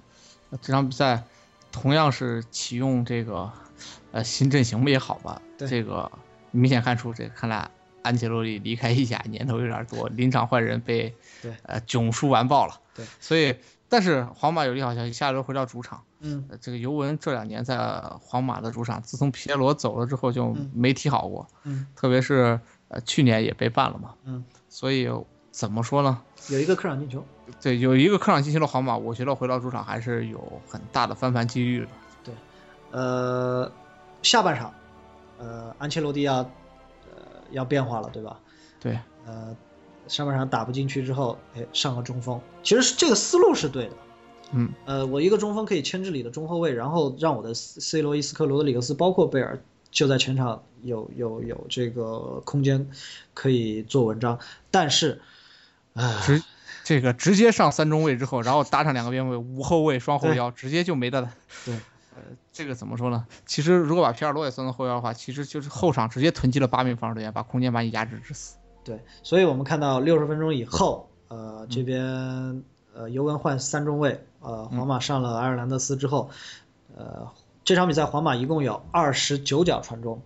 [0.62, 1.22] 这场比赛
[1.70, 3.50] 同样是启用这个
[4.12, 5.40] 呃新阵型也好吧？
[5.58, 6.10] 这个
[6.50, 7.70] 明显看出，这看来
[8.02, 12.80] 安切洛蒂离开意甲年头有点多，临场换人被对呃囧叔完爆了。
[12.94, 13.56] 对，所以
[13.88, 16.02] 但是皇马有利好消息，下周回到主场。
[16.20, 17.78] 嗯，这个尤文这两年在
[18.20, 21.46] 皇马的主场，自从皮耶罗走了之后就没踢好过。
[21.62, 22.58] 嗯，特别是
[22.88, 24.14] 呃去年也被办了嘛。
[24.24, 25.08] 嗯，所以
[25.58, 26.22] 怎么说呢？
[26.50, 27.24] 有一个客场进球。
[27.60, 31.88] 对，有一个客场进球的皇马，我觉得回到主场还是有很大的翻盘几率的。
[32.22, 32.34] 对，
[32.92, 33.68] 呃，
[34.22, 34.72] 下半场，
[35.36, 38.38] 呃，安切洛蒂要呃要变化了，对吧？
[38.78, 38.96] 对。
[39.26, 39.56] 呃，
[40.06, 43.96] 上半场打不进去之后，哎，上个中锋，其实是这个思路是对的。
[44.52, 52.88] 嗯，呃，我一个中锋可以牵制你的中后卫，然后让我的 C 罗、伊斯科、罗德里格斯，包括贝尔，就在全场有有有这个空间
[53.34, 54.38] 可以做文章。
[54.70, 55.20] 但是，啊，
[56.24, 56.42] 直
[56.84, 61.28] 这个直接上三中卫之后，然后搭上两个边卫，五后卫双后腰，直接就没得。
[61.64, 61.74] 对，
[62.16, 62.22] 呃，
[62.52, 63.26] 这个怎么说呢？
[63.46, 68.56] 其实如果把皮尔洛也算作后腰的话，其实就是后场直接囤积了八名防守队员，把空间把你压制致死。
[68.84, 72.62] 对，所以我们看到六十分钟以后，呃，这边。
[72.94, 76.30] 呃，尤文换三中卫，呃，皇马上了埃尔南德斯之后，
[76.96, 77.28] 呃，
[77.62, 80.20] 这场比赛皇马一共有二十九脚传中，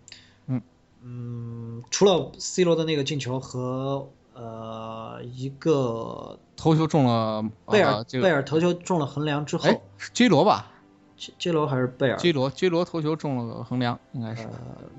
[0.47, 0.63] 嗯
[1.03, 10.71] 嗯，除了 C 罗的那个进球和呃一个头球中了贝尔，贝尔头球中了横梁之后，是 J 罗吧
[11.39, 14.49] ？J 罗还是贝尔？J 罗，J 罗头球中了横梁，应该是。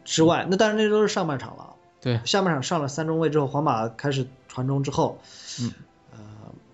[0.05, 1.75] 之外，那当然那都是上半场了。
[2.01, 5.19] 对，下半场上了三中卫之后，皇马开始传中之后，
[5.61, 5.71] 嗯。
[6.11, 6.19] 呃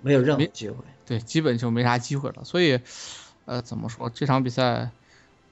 [0.02, 2.46] 没有任何机会，对，基本就没啥机会了。
[2.46, 2.80] 所以，
[3.44, 4.92] 呃，怎么说这场比赛，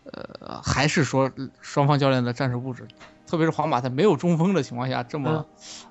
[0.06, 2.88] 呃，还是说双方教练的战术布置，
[3.28, 5.46] 特别是皇马在没有中锋的情况下这么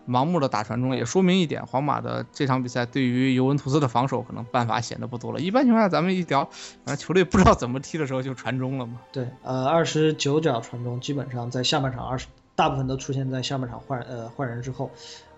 [0.09, 5.39] 盲目的打传中，也说明一点，皇马的这场比赛对于尤文图斯的防守可能办法显得不多了。
[5.39, 6.45] 一般情况下，咱们一聊，
[6.85, 9.01] 反正球队不知道怎么踢的时候就传中了嘛。
[9.13, 14.91] 对，呃，二十九脚传中，基本上在下半场二十，大部分都出现在下半场换呃换人之后，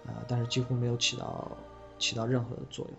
[0.07, 1.47] 呃，但是几乎没有起到。
[2.01, 2.97] 起到任何的作用，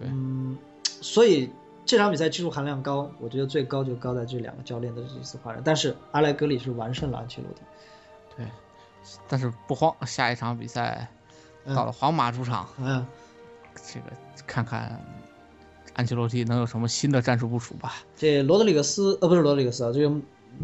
[0.00, 1.48] 对，嗯，所以
[1.84, 7.64] 这场比赛技术含量高，我觉得最高就高在这两个教练的这次换人，但是阿莱格里是完胜了安切洛蒂，对，
[9.28, 11.08] 但是不慌，下一场比赛
[11.66, 13.06] 到了皇马主场，嗯，
[13.74, 14.06] 这个
[14.46, 15.00] 看看
[15.94, 17.94] 安切洛蒂能有什么新的战术部署吧。
[18.16, 20.14] 这罗德里格斯，呃，不是罗德里格斯啊，这个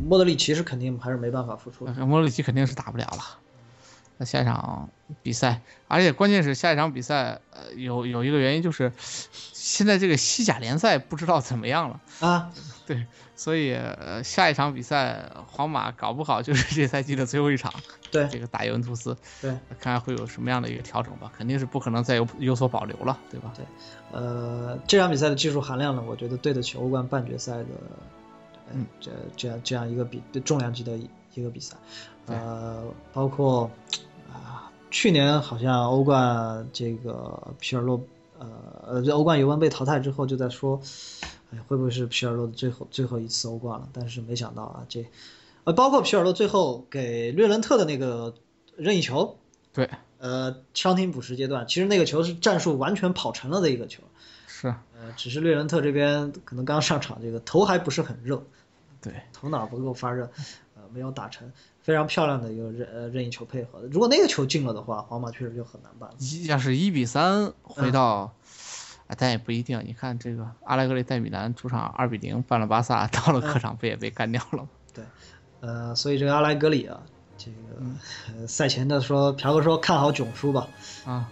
[0.06, 3.38] 莫德里奇是肯定还是没办法复出，莫德里奇肯定是打不了了。
[4.18, 4.90] 那下一场
[5.22, 12.50] 比赛，而且关键是下一场比赛，呃，有有一个原因就是，现在这个西甲联赛不知道怎么样了啊。
[12.84, 17.72] 对，所以呃，下一场比赛，皇马搞不好就是这赛季的最后一场。
[18.10, 19.16] 对，这个打尤文图斯。
[19.40, 23.52] 对，看看会有什么样的一个调整吧，肯定是不可能再有有所保留了，对吧？
[23.54, 23.64] 对，
[24.10, 27.66] 呃，这场比赛的技术含量呢，我觉得对得起欧冠半决赛的，
[28.72, 30.98] 嗯，这这样这样一个比重量级的
[31.34, 31.76] 一个比赛，
[32.26, 33.70] 呃，包括。
[34.90, 38.00] 去年好像欧冠这个皮尔洛，
[38.38, 38.48] 呃
[38.86, 40.80] 呃，欧冠尤文被淘汰之后就在说，
[41.50, 43.88] 哎，会不会是皮尔洛的最后最后一次欧冠了？
[43.92, 45.06] 但是没想到啊，这，
[45.64, 48.34] 呃，包括皮尔洛最后给略伦特的那个
[48.76, 49.36] 任意球，
[49.74, 54.02] 对，呃，伤停补时阶段，其实那个球是战术完全跑成了的一个球。
[54.46, 58.42] 是，呃，只是略伦特这边可能刚上场，这个头还不是很热，
[59.02, 60.30] 对，头脑不够发热，
[60.74, 61.52] 呃，没有打成
[61.88, 63.80] 非常漂亮的一个任呃任意球配合。
[63.90, 66.10] 如果那个球进了的话，皇马确实就很难办。
[66.46, 68.30] 要是一比三回到，
[69.06, 69.82] 啊，但也不一定。
[69.86, 74.68] 你看这个阿莱格里带米兰主场二比零办了巴萨，到了客场不也被干掉了吗？
[74.92, 75.02] 对，
[75.60, 77.00] 呃，所以这个阿莱格里啊，
[77.38, 77.56] 这个
[78.46, 80.68] 赛前的说，朴哥说看好囧叔吧，
[81.06, 81.30] 啊。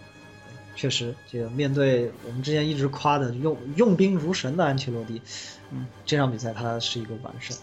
[0.75, 5.21] 确实，这个面对我们之前一直夸的用用兵如神的安切洛蒂，
[5.69, 7.55] 嗯，这场比赛他是一个完胜。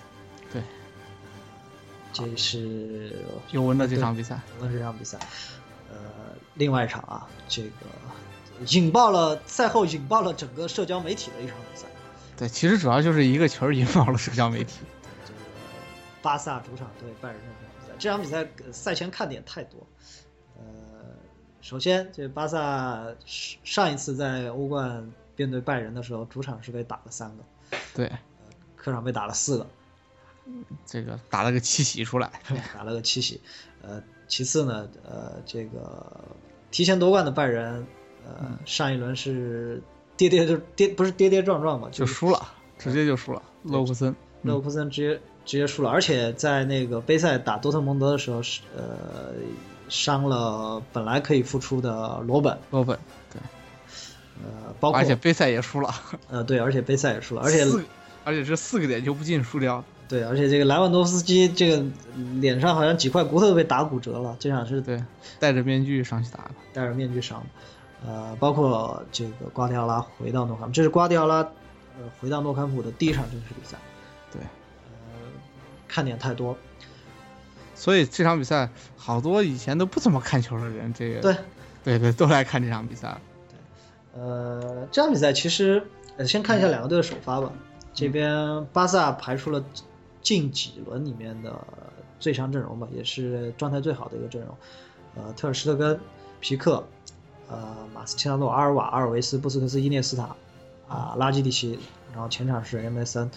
[2.15, 5.19] 对，这是尤文的这场比赛，尤文这场比赛。
[5.91, 5.99] 呃，
[6.55, 7.71] 另外一场啊，这个
[8.69, 11.87] 引爆了赛后引爆了整个社交媒体的一场比赛。
[12.37, 14.81] 对，其实主要就是一个球引爆了社交媒体。
[15.27, 15.39] 这个
[16.23, 17.39] 巴萨主场对拜仁
[17.99, 19.87] 这场比赛，这场比赛赛前看点太多。
[20.57, 20.63] 呃
[21.61, 27.45] 首先，这巴萨上一次在欧冠面对拜仁的时候，主场是被打了三个，
[27.95, 28.13] 对，
[28.77, 29.67] 客场被打了四个，
[30.87, 32.31] 这个打了个七喜出来，
[32.75, 33.41] 打了个七喜。
[33.83, 36.25] 呃，其次呢，呃，这个
[36.71, 37.87] 提前夺冠的拜仁，
[38.27, 39.83] 呃，上一轮是
[40.17, 43.43] 跌跌就跌，不是跌跌撞撞嘛，就输了，直接就输了。
[43.63, 49.35] 勒沃库森，勒沃库森直接直接输了，而且在那个杯赛打多特蒙德的时候是呃。
[49.87, 52.99] 伤了本来可以复出的罗本，罗本，
[53.31, 53.39] 对，
[54.43, 55.95] 呃，包括而且杯赛也输了，
[56.31, 57.67] 呃，对，而且杯赛也输了，而且
[58.25, 61.85] 而且这四个点就不进输掉，对，而且这个莱万多夫斯基这个
[62.41, 65.03] 脸上好像几块骨头都被打骨折了，这场是对
[65.39, 67.43] 戴着面具上去打的，戴着面具上，
[68.07, 73.79] 呃，包括这个瓜迪奥拉回到诺坎普，这是瓜迪奥拉呃回到诺坎普的第一场正式比赛，
[74.31, 75.19] 对，呃，
[75.89, 76.57] 看点太多。
[77.75, 81.37] 所以这场比赛，好多以前都不怎么看球的人，这个对，
[81.83, 83.19] 对对，都来看这场比赛。
[83.49, 85.83] 对，呃，这场比赛其实，
[86.19, 87.51] 呃，先看一下两个队的首发吧。
[87.93, 89.65] 这边巴萨排出了
[90.25, 91.57] 近几轮里面的
[92.19, 94.57] 最强阵容吧，也是状态最好的一个阵容。
[95.15, 96.01] 呃，特尔施特根、
[96.41, 96.83] 皮克、
[97.49, 100.35] 呃，马斯切拉诺、阿尔瓦、阿尔维斯、布斯克斯、伊涅斯塔、
[100.89, 101.79] 啊，拉基蒂奇，
[102.13, 103.31] 然后前场是 MSN。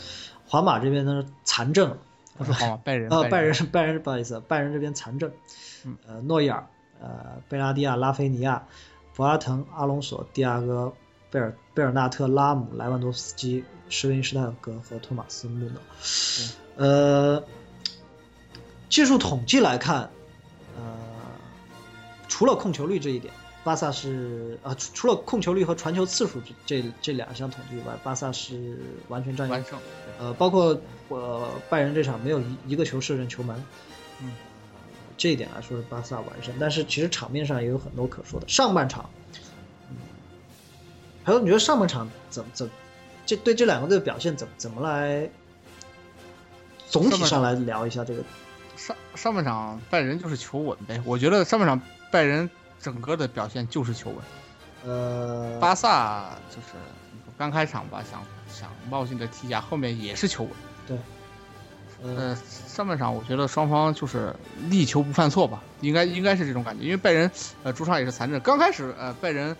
[0.48, 1.96] 皇马这边呢残阵。
[2.38, 3.10] 不是皇马，拜仁。
[3.14, 5.34] 呃，拜仁，拜仁，不好意思，拜仁这边残阵，
[6.08, 6.68] 呃，诺伊尔，
[7.02, 8.66] 呃，贝拉蒂亚、拉菲尼亚、
[9.16, 10.94] 博阿滕、阿隆索、蒂亚戈、
[11.30, 15.74] 贝尔、贝尔纳特、拉姆、莱万多夫斯基、施温施泰格和托马斯穆勒。
[16.78, 17.44] 呃，
[18.90, 20.10] 技术统计来看，
[20.78, 20.98] 呃，
[22.30, 23.34] 除了控球率这一点。
[23.64, 29.54] 巴萨是啊，除除了控球率和传球次数这这这两项统计以外，巴萨是完全占优。
[29.54, 29.78] 完胜。
[30.18, 33.62] 呃，包括呃拜仁这场没有一一个球射进球门，
[34.22, 34.32] 嗯，
[35.18, 36.56] 这一点来说是巴萨完胜。
[36.58, 38.48] 但是其实场面上也有很多可说的。
[38.48, 39.10] 上半场，
[39.90, 39.98] 嗯，
[41.26, 42.70] 还有你觉得上半场怎么怎
[43.26, 45.30] 这对这两个队的表现怎怎么来
[46.90, 48.24] 总体上来聊一下这个？
[48.76, 52.50] 上上半场拜仁就是求稳呗，我觉得上半场拜仁。
[52.80, 54.18] 整个的表现就是求稳，
[54.86, 56.68] 呃，巴萨就是
[57.36, 60.52] 刚开场吧，想想冒进的踢下，后面也是求稳。
[60.86, 60.96] 对，
[62.04, 64.34] 呃，上半场我觉得双方就是
[64.70, 67.30] 力求不犯错吧，应该应该是这种感觉，因为拜仁
[67.64, 69.58] 呃主场也是残阵，刚开始呃拜仁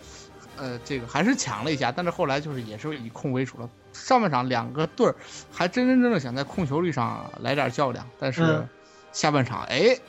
[0.56, 3.68] 呃这个还是抢了一下，但是后来就是也是以控为主了。
[4.06, 5.16] 上半场两个队儿
[5.52, 8.66] 还真真正正想在控球率上来点较量，但是
[9.12, 10.00] 下半场哎，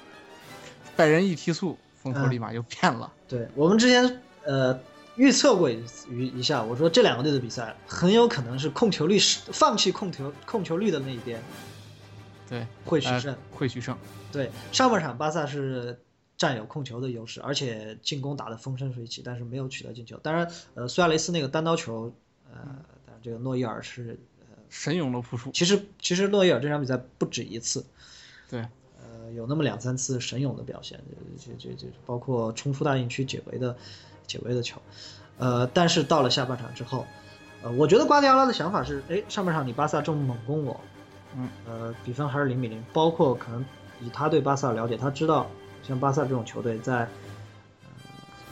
[0.96, 1.78] 拜仁一提速。
[2.00, 3.12] 风头立马就变了。
[3.26, 4.78] 对我们之前呃
[5.16, 11.42] 预测过一一下，我说这两个队的比赛很有可能是控球率是放弃控球控球率的那一边，
[12.48, 13.98] 对会取胜，会取胜。
[14.30, 16.00] 对上半场巴萨是
[16.36, 20.18] 占有控球的优势，而且进攻打得风生水起，但是没有取得进球。
[20.18, 22.14] 当然，呃，苏亚雷斯那个单刀球，
[22.52, 22.76] 呃，
[23.22, 25.50] 这个诺伊尔是呃神勇的扑出。
[25.52, 27.84] 其实其实诺伊尔这场比赛不止一次。
[28.50, 28.60] 对。
[29.00, 30.98] 呃有那么两三次神勇的表现，
[31.38, 33.76] 就就就包括冲出大禁区解围的
[34.26, 34.80] 解围的球，
[35.38, 37.06] 呃，但是到了下半场之后，
[37.62, 40.80] 呃，我觉得瓜迪奥拉的想法是，哎，上半场你巴萨这么猛攻我，
[41.36, 43.64] 嗯，呃，比分还是零比零，包括可能
[44.00, 45.46] 以他对巴萨了解，他知道
[45.82, 47.06] 像巴萨这种球队在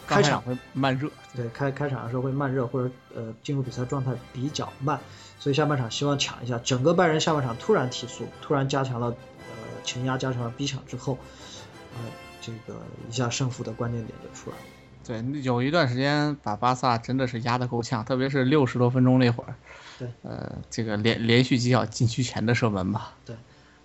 [0.07, 5.01] 开场会慢热，对，开开场的时候会慢热或者呃进入比赛状态比较慢，
[5.39, 9.15] 所以下半场希望抢一下，整个拜仁下半场突然提速，突然加强了呃。
[9.85, 11.17] 前压加强了逼抢之后，
[11.95, 12.01] 呃，
[12.41, 12.77] 这个
[13.09, 14.63] 一下胜负的关键点就出来了。
[15.07, 19.55] 对，有一段时间把巴萨真的是压得够呛，特别是六十多分钟那会儿。
[19.97, 23.13] 对，呃，这个连连续几脚禁区前的射门吧。
[23.25, 23.37] 对，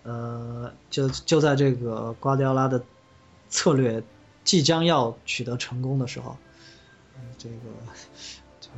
[0.01, 2.83] 呃，就就在这个瓜迪奥拉的
[3.47, 4.01] 策略
[4.43, 6.37] 即将要取得成功的时候，
[7.37, 7.55] 这个
[8.59, 8.75] 这个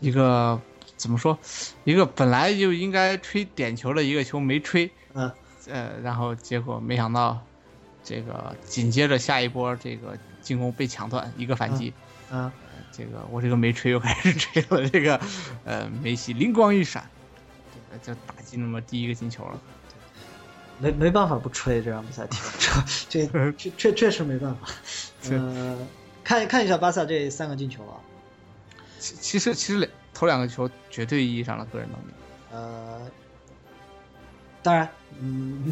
[0.00, 0.60] 一个
[0.96, 1.38] 怎么说？
[1.84, 5.30] 一个本来就应该吹点球的一个球没吹，嗯，
[5.66, 7.44] 呃，然后结果没想到，
[8.02, 11.92] 这个紧接着下一波这个进攻被抢断，一个反击，
[12.30, 12.50] 嗯，
[12.90, 15.20] 这个我这个没吹又开始吹了，这个
[15.64, 17.08] 呃梅西灵光一闪，
[18.02, 19.60] 就打进那么第一个进球了。
[20.80, 22.38] 没没办法不吹这场比赛踢，
[23.08, 24.68] 这确确确实没办法。
[25.30, 25.76] 呃，
[26.22, 27.98] 看看一下巴萨这三个进球啊，
[28.98, 32.12] 其其实其实两头两个球绝对意义上的个人能力。
[32.52, 33.10] 呃，
[34.62, 34.88] 当然，
[35.20, 35.70] 嗯，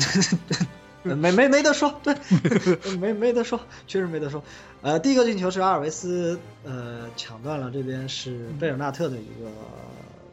[1.05, 2.15] 没没没得说，对，
[2.99, 4.43] 没没得说，确实没得说。
[4.83, 9.51] 呃，第一个进球是阿尔维斯呃抢断了，这边是贝尔纳特的一个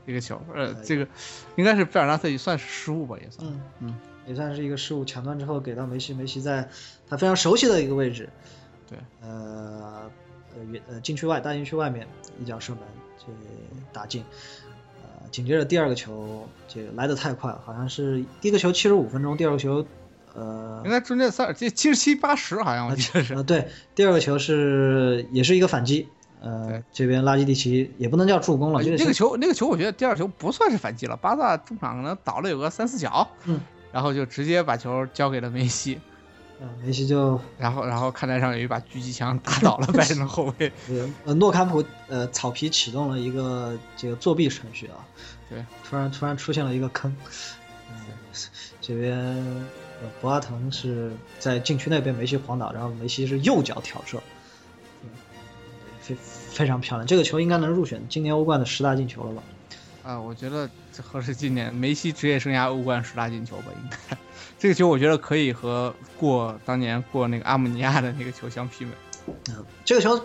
[0.06, 1.08] 一个球，呃，这个
[1.56, 3.98] 应该是贝尔纳特也算是失误吧，也算，嗯嗯。
[4.26, 6.70] 也算是一个失误，抢断之后给到梅西，梅西在
[7.10, 8.30] 他非常熟悉的一个位置，
[8.90, 10.10] 对，呃，
[10.56, 12.08] 呃，远呃禁区外大禁区外面
[12.40, 12.82] 一脚射门，
[13.18, 13.26] 这
[13.92, 14.24] 打进，
[15.02, 19.86] 呃，紧接着第二个球这个来的太快了，好像是第一个球七十五分钟，第二个球，
[20.34, 26.08] 呃，应该中间三这七十七八十好像我记得是，呃，对，第二个球是也是一个反击。
[26.46, 33.62] 呃，这边拉基蒂奇也不能叫助攻了，那个球那个球我觉得第二球不算是反击了，巴萨中场可能倒了有个三四脚，嗯。
[33.94, 36.02] 然后就直接把球交给了梅西，
[36.60, 40.72] 嗯，梅西就然后然后看台上有一把狙击枪打倒了拜仁后卫，
[41.24, 45.06] 呃，诺坎普呃草皮启动了一个这个作弊程序啊，
[45.50, 47.16] 对，突然突然出现了一个坑，
[47.92, 47.96] 嗯，
[48.82, 49.66] 这边
[50.20, 54.22] 博阿滕是在禁区那边梅西晃倒，然后梅西是右脚挑射，
[55.04, 55.10] 嗯，
[56.02, 59.44] 非非常漂亮，这个球应该能入选今年欧冠的十大进球了吧？
[60.04, 64.18] 啊，我觉得这合适今年梅西职业生涯欧冠十大进球吧，应该。
[64.60, 68.92] 这个球我觉得可以和过当年过那个阿姆尼亚的那个球相媲美。
[69.50, 70.22] 嗯，这个球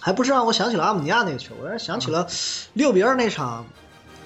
[0.00, 2.26] 还不是让我想起了阿姆尼亚那个球，我是想起了
[2.72, 3.66] 六比二那场，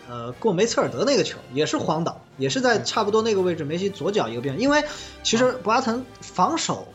[0.09, 4.84] 呃，过梅策尔德那个球也是晃倒，也是在差不多那个位置，梅西左脚一个变，因为
[5.22, 6.88] 其实博阿滕防守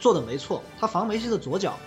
[0.00, 1.78] 做的没错，他防梅西的左脚，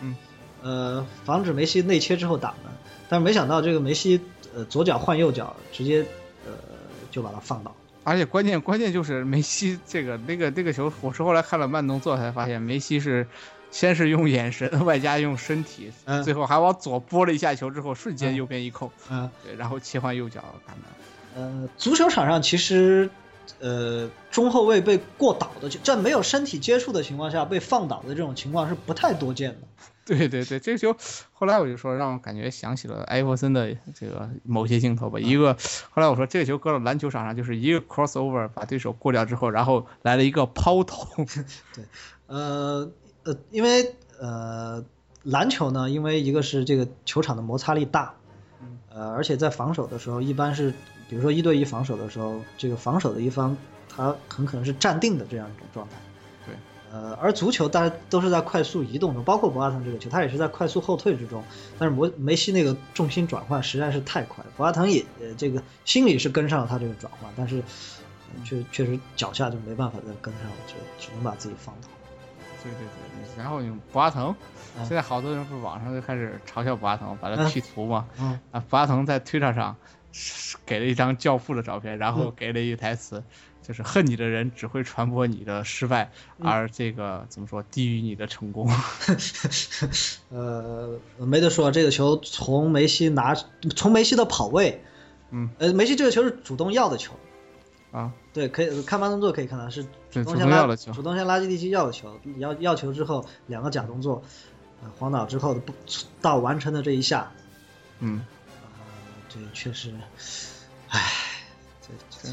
[0.00, 0.16] 嗯，
[0.62, 2.71] 呃，防止梅西内切之后打门，
[3.08, 4.20] 但是没想到这个梅西。
[4.54, 6.04] 呃，左脚换右脚，直接
[6.44, 6.52] 呃
[7.10, 7.74] 就把他放倒。
[8.04, 13.26] 而且关键关键就是梅西这个那个那个球，我是后来看了慢动作才发现，梅西是
[13.70, 15.90] 先是用眼神，外加用身体，
[16.22, 20.82] 最后还往左拨了一下球，之后瞬间右边一扣，嗯，对，然后切换右脚打门。
[21.34, 23.08] 呃，足球场上其实，
[23.58, 29.60] 呃，中后卫被过倒的，在没有身体接触的情况下被放倒的这种情况是不太多见的。
[30.06, 30.96] 对对对，这个球
[31.32, 35.20] 后来我就说让我感觉想起了艾弗森的这个某些镜头吧。
[35.20, 35.56] 一个
[35.90, 41.06] 后来我说这个球搁到篮球场上就是一个 crossover 把对手过掉之后，然后来了一个抛投。
[41.72, 41.84] 对，
[42.26, 42.90] 呃
[43.22, 44.84] 呃，因为呃
[45.22, 48.14] 篮球呢，因为一个是这个球场的摩擦力大，
[48.90, 50.72] 呃，而且在防守的时候，一般是
[51.08, 53.56] 比如说一对一防守的时候，这个防守的一方
[53.88, 55.94] 他很可能是站定的这样一种状态。
[56.92, 61.42] 呃，而足球大家都是在快速移动中，包括博阿滕这个球，他也是在快速后退之中。
[61.78, 67.62] 但是梅梅西那个重心转换实在是太快，博阿滕也呃这个心里是跟上了他这个转换，但是
[68.44, 71.88] 确确实脚下就没办法再跟上了，就只能把自己放倒。
[72.62, 74.34] 对对对，然后博阿滕，
[74.86, 78.06] 现在好多人不是网上就开始嘲笑博阿滕，把他 P 图嘛。
[78.20, 78.38] 嗯。
[78.50, 79.74] 啊，博阿滕在推特上
[80.66, 83.24] 给了一张教父的照片，然后给了一句台词。
[83.62, 86.10] 就是恨你的人只会传播你的失败，
[86.40, 88.68] 而这个怎么说低于你的成功？
[90.30, 93.36] 呃，没得说，这个球从梅西拿，
[93.76, 94.82] 从梅西的跑位，
[95.30, 97.14] 嗯，呃，梅西这个球是主动要的球，
[97.92, 104.24] 啊，对，可以看慢动作可以看到是主动先拉，主动先拉基蒂奇要的球，要要球之后两个假动作，
[104.82, 105.72] 呃，晃倒之后不
[106.20, 107.30] 到完成的这一下，
[108.00, 108.26] 嗯，
[108.64, 108.82] 啊，
[109.28, 109.94] 这确实，
[110.88, 111.12] 唉，
[111.80, 112.28] 这这。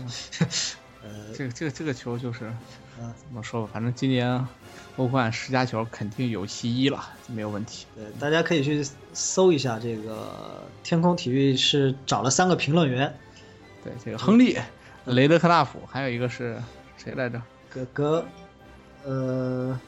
[1.01, 2.51] 呃，这个这个这个球就是，
[2.99, 4.45] 嗯，怎么说吧，反正今年
[4.97, 7.85] 欧冠十佳球肯定有其一了，没有问题。
[7.95, 13.17] 对，大家可以去搜一下这个天空体育是找了三个评论员，
[13.83, 14.57] 对，这个亨利、
[15.05, 16.61] 雷德克纳普，还有一个是
[16.97, 17.41] 谁来着？
[17.69, 18.25] 格格，
[19.05, 19.79] 呃，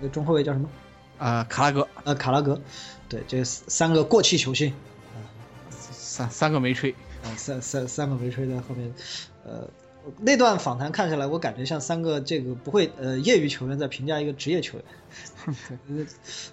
[0.00, 0.68] 那中后卫叫什么？
[1.18, 1.86] 啊，卡拉格。
[2.02, 2.60] 呃，卡拉格。
[3.08, 4.74] 对，这三个过气球星，
[5.14, 5.14] 啊，
[5.70, 6.90] 三三个没吹，
[7.22, 8.92] 啊，三三三个没吹在后面。
[9.44, 9.68] 呃，
[10.18, 16.06] 那段访谈看下来，我感觉像三个这个不会呃业余球员在评价一个职业球员。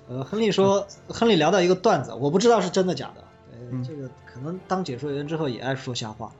[0.07, 3.23] 呃，亨利说，亨利聊到一个段子，我不知道是真的假的。
[3.51, 6.31] 呃，这个可能当解说员之后也爱说瞎话。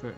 [0.00, 0.12] 对。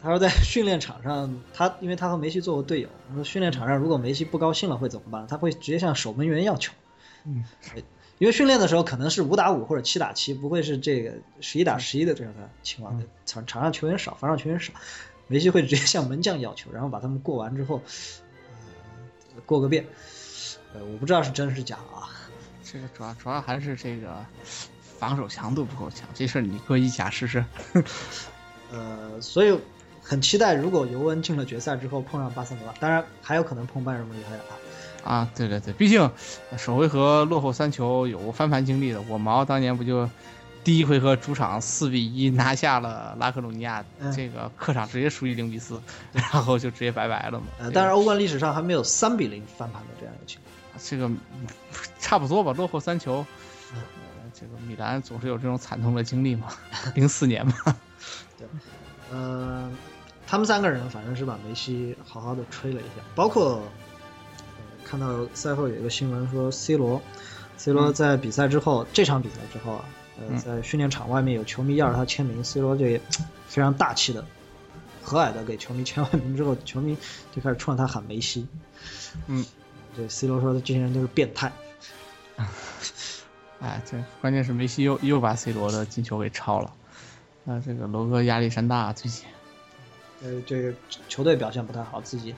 [0.00, 5.26] 他说在训练场上，他因为他和梅西做过队友，他说训练场上如果梅西不高兴了会怎么办？
[5.26, 6.72] 他会直接向守门员要球。
[7.26, 7.44] 嗯，
[8.18, 13.02] 因为训练的时候可能是五打五或者七打七，不会是这个十一打十一的这样的情况。
[13.26, 14.72] 场场上球员少，防守球员少，
[15.28, 17.80] 梅西会直接向门将要球，然后把他们过完之后，
[19.34, 19.86] 呃，过个遍。
[20.74, 22.10] 呃，我不知道是真是假啊。
[22.64, 24.26] 这个主要主要还是这个
[24.98, 27.44] 防守强度不够强，这事儿你搁意甲试试。
[28.72, 29.56] 呃，所以。
[30.00, 34.56] 很期待，如果尤文进了决赛之后碰上巴塞罗那，当然还有可能碰拜仁慕尼黑啊。
[35.04, 36.10] 啊，对对对，毕竟
[36.56, 40.08] 首回合落后三球有翻盘经历的，我毛当年不就
[40.68, 43.82] 第一回合主场四比一拿下了拉克鲁尼亚，
[44.14, 45.80] 这个客场直接输一零比四，
[46.12, 47.46] 然后就直接拜拜了嘛。
[47.58, 50.78] 呃，但是欧冠历史上还没有三比零翻盘的这样一个情况。
[50.78, 51.10] 这个
[51.98, 53.24] 差不多吧，落后三球，
[53.72, 53.80] 呃，
[54.34, 56.48] 这个米兰总是有这种惨痛的经历嘛，
[56.94, 57.54] 零四年嘛。
[58.36, 58.46] 对，
[59.10, 59.74] 嗯。
[60.26, 63.62] 他们三个人反正是把梅西好好的吹了一下，包括
[64.84, 67.00] 看到赛后有一个新闻说，C 罗
[67.56, 69.84] ，C 罗在比赛之后，这场比赛之后啊，
[70.18, 72.84] 呃，在训练场外面有球迷要着他签名，C 罗就
[73.46, 74.24] 非常大气的、
[75.02, 76.96] 和蔼的给球迷签完名之后，球迷
[77.34, 78.46] 就开始冲着他喊梅西，
[79.26, 79.44] 嗯，
[79.94, 81.52] 对，C 罗说的这些人都是变态，
[83.60, 86.72] 哎，这关键是梅西又又把 C 罗的进球给超了，
[87.44, 89.24] 那这个罗哥压力山大最近。
[90.20, 90.74] 呃，这个
[91.08, 92.34] 球队表现不太好，自己，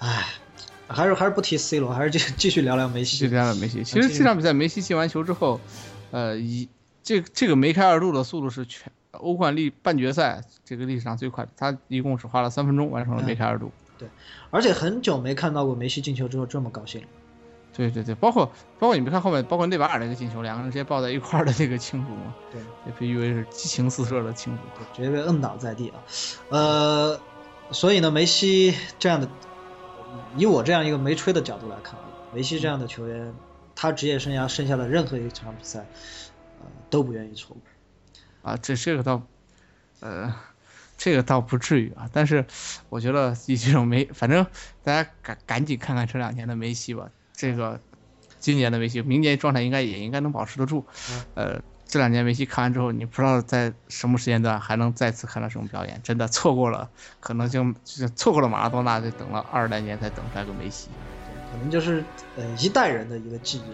[0.00, 0.26] 唉，
[0.88, 3.16] 还是还是不提 C 罗，还是继继续聊聊梅西。
[3.16, 3.84] 继续聊聊梅西。
[3.84, 5.60] 其实这场比赛梅西进完球之后，
[6.10, 6.68] 呃，一
[7.10, 13.72] 这这个梅开二度的速度是全欧冠历半决赛这个历史上最快的，他一共只花了三分钟完成了梅开二度。
[13.98, 14.08] 对，
[14.52, 17.02] 而且很久没看到过梅西进球之后这么高兴。
[17.72, 18.46] 对对对，包括
[18.78, 25.98] 包括你没看后面，包括内马尔那个进球，两个人直接抱在一块儿的那个庆祝嘛，对，也被誉为是激情四射的庆祝，直接被摁倒在地啊。
[26.50, 27.20] 呃，
[27.72, 29.28] 所以呢，梅西这样的，
[30.36, 31.98] 以我这样一个没吹的角度来看，
[32.32, 33.34] 梅西这样的球员，
[33.74, 35.86] 他职业生涯剩下的任何一场比赛，
[36.60, 38.50] 呃，都不愿意错过。
[38.52, 39.22] 啊，这这个倒，
[40.00, 40.34] 呃，
[40.96, 42.46] 这个倒不至于啊，但是
[42.88, 44.46] 我觉得以这种梅，反正
[44.84, 47.10] 大家赶赶紧看看这两年的梅西吧。
[47.32, 47.80] 这个
[48.38, 50.84] 今年的梅西，明年状态应该也应该能保持得住。
[51.34, 56.00] 呃，这两年梅西看完之后，你不知道在什么时间段还能再次看到这种表演。
[56.02, 56.90] 真的错过了，
[57.20, 60.88] 可能就就错过了马拉多纳，就等了二十来年才等出来个梅西。
[61.50, 62.04] 可能就是
[62.36, 63.72] 呃一代人的一个记忆。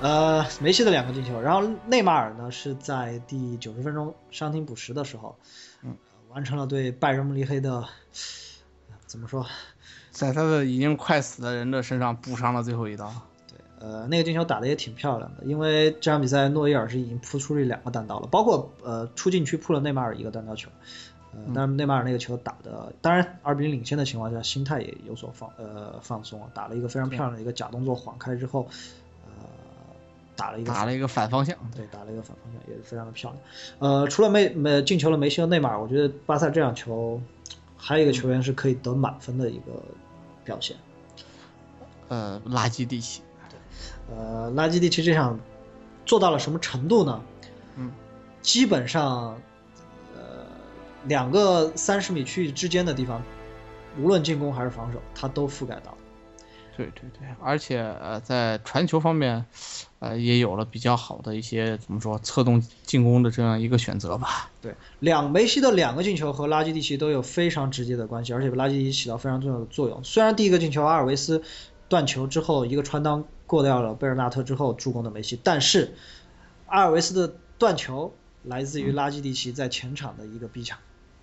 [0.00, 5.36] 对，呃，梅西的两个进球，然后内马尔呢是在第九十分钟伤停补时的时候，
[5.82, 5.96] 嗯，
[6.28, 7.84] 完成了对拜仁慕尼黑的
[9.06, 9.46] 怎么说？
[10.10, 13.12] 在他的已经快死的人的身上补上了最后一刀。
[13.48, 20.70] 对，呃，那个进球打的也挺漂亮的，因为这场比赛诺伊尔是已经扑出了两个单刀了，包括呃出禁区扑了内马尔一个单刀球。
[21.32, 29.05] 呃，但是内马尔那个球打的，当然二比零领先的情况下，心态也有所放呃放松，打了一个非常漂亮的一个假动作晃开之后，呃，
[30.36, 33.42] 打了一个打了一个反方向，对，打了一个反方向，也是非常的漂亮。
[33.78, 37.20] 呃，除了梅梅进球了梅西和内马尔，我觉得巴萨这场球
[37.76, 39.82] 还有一个球员是可以得满分的一个。
[40.46, 40.76] 表现，
[42.06, 43.20] 呃，垃圾地奇，
[43.50, 45.40] 对，呃，垃圾地奇这场
[46.04, 47.20] 做到了什么程度呢？
[47.74, 47.90] 嗯，
[48.42, 49.40] 基本上，
[50.14, 50.46] 呃，
[51.02, 53.20] 两个三十米区域之间的地方，
[53.98, 55.98] 无论进攻还是防守，他都覆盖到。
[56.76, 59.46] 对对对，而且呃，在传球方面，
[60.08, 64.50] 呃，也有了比较好的一些怎么说策动进攻的这样一个选择吧。
[64.62, 70.02] 对，两梅西的两个进球和拉基蒂奇都有非常直接的关系，而且拉基蒂奇起到非常重要的作用。
[70.04, 71.42] 虽然第一个进球阿尔维斯
[71.88, 75.94] 断球之后一个穿裆过掉了贝尔纳特之后助攻的梅西，但是
[76.66, 80.78] 阿尔维斯的断球来自于拉基蒂奇在前场的一个逼抢。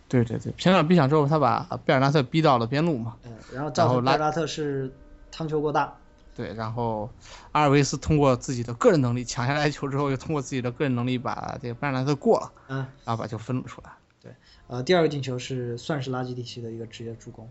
[0.08, 3.16] 对对对，前场逼抢之后，他把贝尔纳特逼到了边路嘛。
[3.24, 4.92] 嗯，然后造成贝尔纳特是。
[5.36, 5.98] 汤球过大，
[6.36, 7.10] 对，然后
[7.52, 13.92] 阿尔维斯通过自己的个人能力抢下来球之后，又通过自己的个人能力把这个贝尔纳特过了，嗯，然后把球分了出来。
[14.20, 14.34] 对，
[14.66, 17.48] 呃，第二个进球是算是拉基蒂奇的一个职业助攻，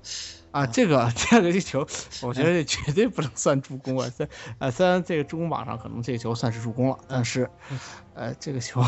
[0.50, 1.86] 啊，这个第二个进球，
[2.22, 4.28] 我觉得这绝对不能算助攻啊，虽
[4.58, 7.48] 呃虽然这个助攻榜上可能这个球算是助攻了，但是，
[8.14, 8.80] 呃，这个球，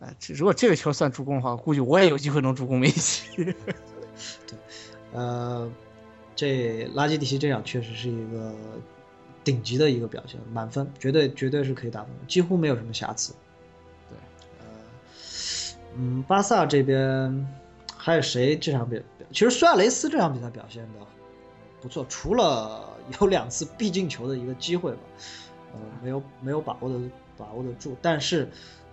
[0.00, 3.22] 呃，如果这个球算助攻的话，估计我也有机会能助攻梅西。
[3.42, 3.54] 对，
[5.12, 5.70] 呃。
[6.40, 8.54] 这垃圾蒂奇这样确实是一个
[9.48, 13.32] 顶级的一个表现，满分，绝对绝对是可以打分，几乎没有什么瑕疵。
[14.10, 14.18] 对，
[14.60, 14.66] 呃，
[15.96, 17.48] 嗯，巴萨这边
[17.96, 19.02] 还有谁这场比？
[19.32, 20.98] 其实苏亚雷斯这场比赛表现的
[21.80, 24.98] 不错，除了有两次必进球的一个机会吧，
[25.72, 27.00] 呃，没有没有把握的
[27.38, 28.46] 把握得住，但是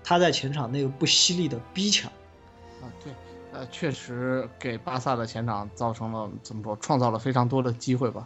[0.05, 2.09] 他在前场那个不犀利的逼抢，
[2.81, 3.11] 啊，对。
[3.51, 8.25] 呃，确实给巴萨的前场造成了怎么说，创造了非常多的机会吧。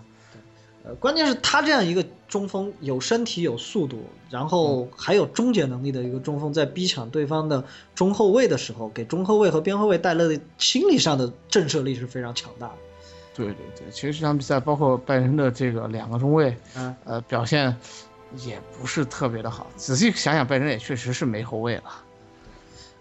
[0.83, 7.65] 呃，关键是他这样一个中锋，有身体、有速度，然后还有终结能力的一个中锋，在逼抢对方的
[7.95, 12.75] 中后卫的时候，给中后卫和边后卫带来的心理上的震慑力是非常强大的。
[13.35, 17.75] 对对对，其实这场比赛包括拜仁的这个两个中卫，嗯，呃，表现
[18.45, 19.67] 也不是特别的好。
[19.75, 21.83] 仔细想想，拜仁也确实是没后卫了。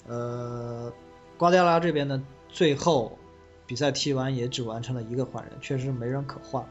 [0.08, 0.92] 呃，
[1.36, 3.16] 瓜迪奥拉这边呢，最后
[3.66, 6.64] 比赛踢完也只完成了一个换人，确实没人可换。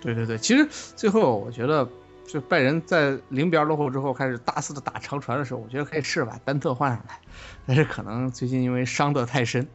[0.00, 1.88] 对对对，其实最后我觉得，
[2.26, 7.20] 就拜仁在零比二落后之后开始大肆的打长传的时候，我觉得可以试着把丹特换上来，
[7.66, 9.66] 但是可能最近因为伤得太深，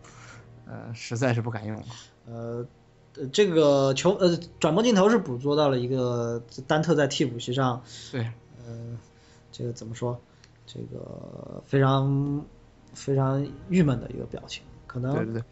[0.66, 1.86] 呃，实在是不敢用了。
[2.26, 2.66] 呃，
[3.32, 8.22] 这个球呃转播镜头是捕捉到了一个丹特在替补席上，对，
[8.66, 8.98] 呃，
[9.52, 10.20] 这个怎么说？
[10.66, 12.46] 这个非常
[12.94, 15.44] 非常郁闷的一个表情，可能对对对。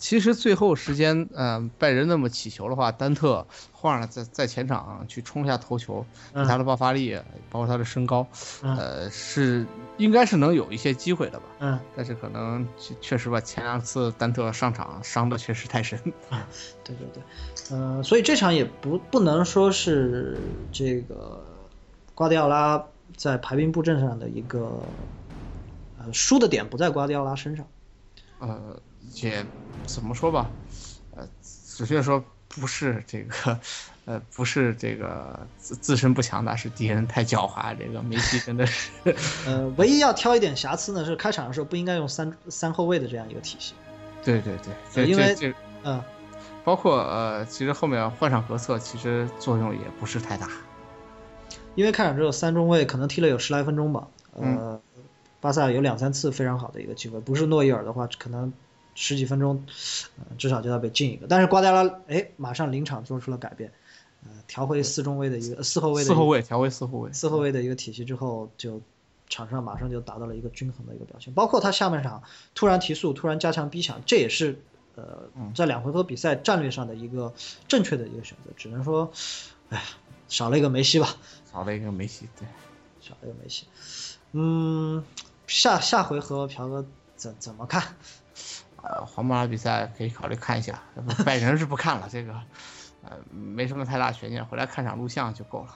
[0.00, 7.14] 其实最后时间，嗯，拜仁那么起球的话，丹特换了在在前场去冲一下头球，他的爆发力，
[7.50, 8.26] 包括他的身高，
[8.62, 9.66] 呃，是
[9.98, 11.44] 应该是能有一些机会的吧。
[11.58, 11.78] 嗯。
[11.94, 12.66] 但是可能
[13.02, 16.00] 确实吧，前两次丹特上场伤的确实太深。
[16.82, 17.22] 对 对对，
[17.70, 20.38] 嗯，所以这场也不不能说是
[20.72, 21.44] 这个
[22.14, 22.82] 瓜迪奥拉
[23.18, 24.80] 在排兵布阵上的一个，
[25.98, 27.66] 呃，输的点不在瓜迪奥拉身上。
[28.38, 28.80] 呃。
[29.22, 29.44] 也
[29.86, 30.50] 怎么说吧，
[31.16, 31.26] 呃，
[31.76, 33.58] 准确说不是这个，
[34.04, 37.76] 呃，不是这个自自身不强大，是敌人太狡猾。
[37.78, 38.90] 这个梅西真的是，
[39.46, 43.74] 呃，唯一要挑一点瑕疵呢，是开场的时候不应该用三三后卫的这样一个体系。
[44.24, 44.54] 对对
[44.94, 46.02] 对，因为这嗯，
[46.64, 50.48] 包括呃，其实后面换上格策，其实作用也不是太大。
[51.76, 54.80] 因为开场之后三中卫可能踢了有十来分钟吧，呃，
[55.40, 58.52] 巴萨有两三次非常好的一个机会，不是诺伊尔的话，可能。
[59.02, 59.64] 十几分钟，
[60.18, 61.26] 呃，至少就要被进一个。
[61.26, 63.72] 但是瓜迪奥拉，哎，马上临场做出了改变，
[64.24, 68.82] 呃，调回四中卫的一个四后卫的四后卫调回四后卫四后卫的一个体系之后，就
[69.30, 71.32] 场上马上就达到了一个均衡的一个表现。
[71.32, 72.22] 包括他下半场
[72.54, 74.60] 突然提速，突然加强逼抢，这也是
[74.96, 77.32] 呃在两回合比赛战略上的一个
[77.68, 78.52] 正确的一个选择。
[78.58, 79.10] 只能说，
[79.70, 79.82] 哎呀，
[80.28, 81.16] 少了一个梅西吧，
[81.50, 82.46] 少了一个梅西，对，
[83.00, 83.64] 少了一个梅西。
[84.32, 85.02] 嗯，
[85.46, 86.84] 下下回合朴哥
[87.16, 87.96] 怎怎么看？
[88.82, 90.82] 呃，皇马比赛可以考虑看一下，
[91.24, 92.32] 拜仁是不看了，这个，
[93.04, 95.68] 呃，没什么太大悬念，回来看场录像就够了。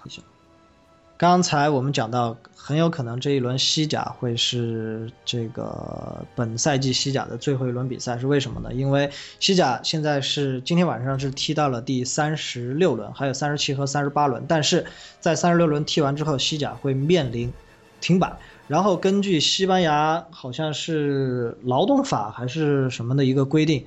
[1.17, 8.75] 刚才我们讲到，很有可能这一轮西甲会是这个本赛季西甲的最后一轮比赛，是为什么呢？
[8.75, 14.87] 因为西甲现在是今天晚上是踢到了第三十六轮，还有三十七和三十八轮，但是
[15.21, 17.53] 在三十六轮踢完之后，西甲会面临
[18.01, 18.37] 停摆。
[18.67, 23.85] 然后根据西班牙好像是劳动法还是什么的一个规定，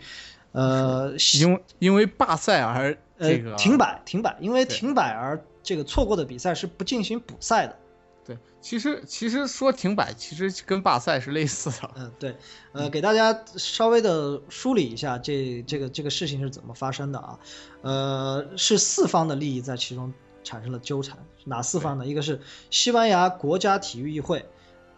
[0.51, 7.75] 呃，因因为罢赛而这个停摆停摆，因为停摆而这个错过的比赛是不进行补赛的。
[8.23, 11.89] 对，其实其实说停摆，其实跟罢赛是类似的。
[11.95, 12.35] 嗯，对，
[12.73, 17.39] 呃，给大家稍微的梳理一下这这个这个事情是怎么发生的啊？
[17.81, 20.13] 呃，是四方的利益在其中
[20.43, 22.05] 产生了纠缠，哪四方呢？
[22.05, 24.45] 一个是西班牙国家体育议会。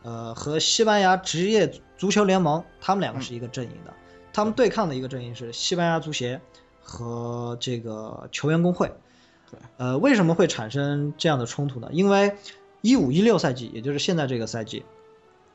[0.01, 3.93] 呃，和西班牙职业足球联盟，他们两个是一个阵营的，
[4.31, 6.39] 他们对抗的一个阵营是西班牙足协
[6.81, 8.91] 和这个球员工会。
[9.51, 11.89] 对，呃，为什么会产生这样的冲突呢？
[11.91, 12.37] 因为
[12.81, 14.85] 一五一六赛季，也就是现在这个赛季，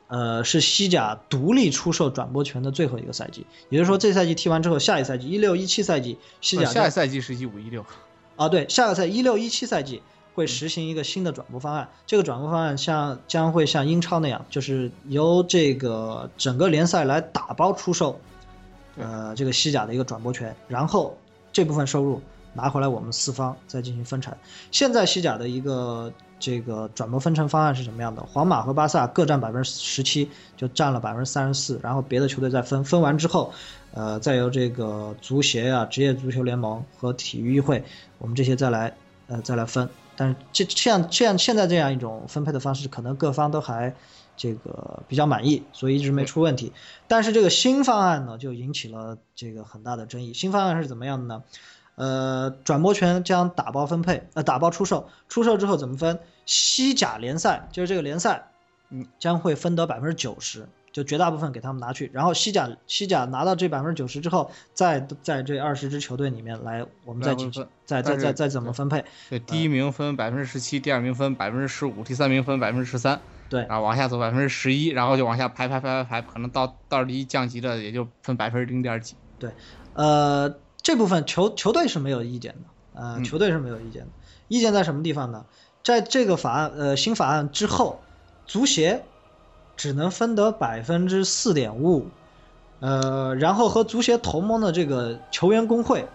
[0.09, 7.87] 呃，是西甲独立出售转播权的最后一个赛季，也就是说，这赛季踢完之后，下一赛季一六一七赛季，西甲下一赛季是一五一六。
[8.37, 10.03] 啊，对，下个赛一六一七赛季。
[10.35, 18.21] 会实行一个新的转播方案，这个转播方案像将会像英超那样，就是由这个整个联赛来打包出售，
[18.97, 21.17] 呃，这个西甲的一个转播权，然后
[21.53, 22.21] 这部分收入
[22.53, 24.35] 拿回来我们四方再进行分成。
[24.73, 28.23] 现在西甲的一个这个转播分成方案是什么样的？
[28.23, 33.53] 皇马和巴萨各占百分之十七，就占了百分之三十四，然后别的球队再分，分完之后，
[33.93, 37.85] 呃，再由这个足协啊、职业足球联盟和体育议会，
[38.19, 38.97] 我们这些再来
[39.29, 39.89] 呃再来分。
[40.17, 43.95] 但是这这样这样现在这样一种分配的方式，可能各方都还
[44.37, 46.73] 这个比较满意，所以一直没出问题。
[47.09, 50.35] 但是这个新方案呢，就引起了这个很大的争议。
[50.35, 51.43] 新方案是怎么样的呢？
[51.97, 56.19] 呃，转播权将打包分配，呃，打包出售，出售之后怎么分？
[56.45, 58.49] 西甲联赛就是这个联赛，
[58.91, 60.69] 嗯，将会分得百分之九十。
[60.95, 69.05] 就绝大部分给他们拿去，然后西甲西甲拿到这百分之九十之后，再在这二十支球队里面来，我们再进行再再再再怎么分配？
[69.29, 73.21] 对，第一名分百分之十七，第二名分百分之十五，第三名分百分之十三。
[73.51, 79.17] 对，然后往下走百分之十一，然后就往下排排排排排，可能到到离降级的也就分百分之零点几。
[79.41, 79.51] 对，
[79.95, 84.09] 呃，这部分球球队是没有意见的，呃，球队是没有意见的。
[84.47, 85.45] 意见在什么地方呢？
[85.83, 88.01] 在这个法案呃新法案之后，
[88.47, 89.03] 足协
[89.77, 92.07] 只能分得百分之四点五五，
[92.81, 96.07] 呃，然后和足协同盟的这个球员工会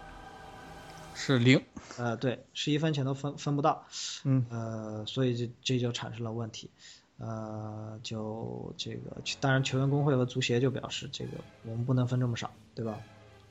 [1.14, 1.64] 是零。
[1.98, 3.86] 呃，对，是一分钱都分分不到，
[4.24, 6.70] 嗯，呃，所以这这就产生了问题，
[7.18, 11.32] 呃，就这个，当然球员工会和足协就表示，这个
[11.64, 12.98] 我们不能分这么少，对吧？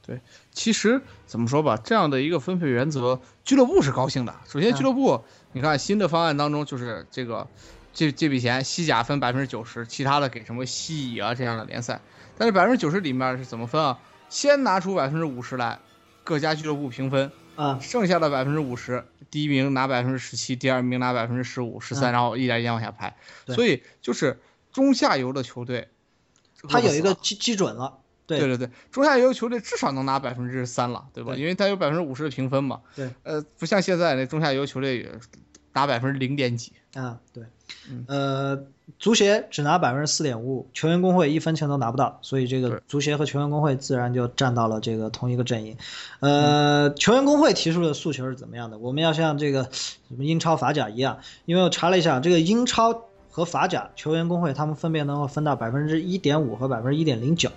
[0.00, 0.18] 对，
[0.50, 4.34] 其实怎么说吧，这样的一个分配原则，俱乐部是高兴的。
[4.46, 5.20] 首先，俱乐部，
[5.52, 7.46] 你看新的方案当中，就是这个
[7.98, 12.00] 这这笔钱，西甲分百分之九十，其他的给什么西乙啊这样的联赛。
[12.36, 13.98] 但是百分之九十里面是怎么分啊？
[14.28, 15.80] 先拿出百分之五十来，
[16.22, 17.32] 各家俱乐部平分。
[17.56, 23.16] 啊，剩下的百分之五十，第一名拿百分之十七，第二名拿百分之十五、十三，然后一点一点往下排。
[23.46, 24.38] 所以就是
[24.70, 25.88] 中下游的球队，
[26.68, 27.98] 他有一个基基准了。
[28.28, 31.34] 对对对，中下游球队至少能拿百分之三了，对吧？
[31.34, 32.82] 因为他有百分之五十的评分嘛。
[32.94, 33.10] 对。
[33.24, 35.10] 呃，不像现在那中下游球队
[35.72, 36.74] 拿百分之零点几。
[36.94, 37.42] 啊，对。
[38.06, 38.64] 呃，
[38.98, 45.76] 足协只拿百分之四点五五，球员工会一分钱都拿不到，所以这个足协和球员工会自然就站到了这个同一个阵营。
[46.20, 48.78] 呃，球员工会提出的诉求是怎么样的？
[48.78, 57.50] 我们要像这个什么英超、法甲一样，因为我查了一下，这个英超和法甲球员工会他们分别能够分到百分之一点五和百分之一点零九。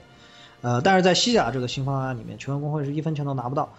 [0.62, 3.74] 呃，但是在西甲这个新方案里面，球员工会是一分钱都拿不到。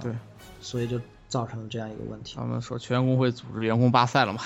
[0.00, 0.12] 对，
[0.60, 2.36] 所以就造成了这样一个问题。
[2.36, 4.40] 他们说球员工会组织员工罢赛了嘛？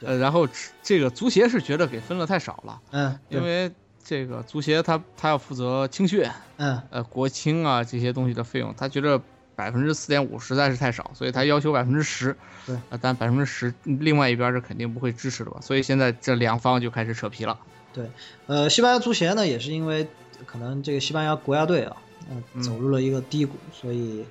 [0.00, 0.48] 呃，然后
[0.82, 3.70] 这个足协是觉得给分了太少了，嗯，因为
[4.04, 6.24] 这个足协他他要负责青训，
[6.56, 9.20] 嗯，呃，国青啊这些东西的费用，他觉得
[9.54, 17.58] 百分之四点五实在是太少，所以他要求百分之十，对，但百分之十另外一边是肯定不会支持的吧，所以现在这两方就开始扯皮了。
[17.92, 18.10] 对，
[18.46, 20.08] 呃，西班牙足协呢也是因为
[20.46, 21.96] 可能这个西班牙国家队啊，
[22.28, 24.24] 嗯，走入了一个低谷，所以，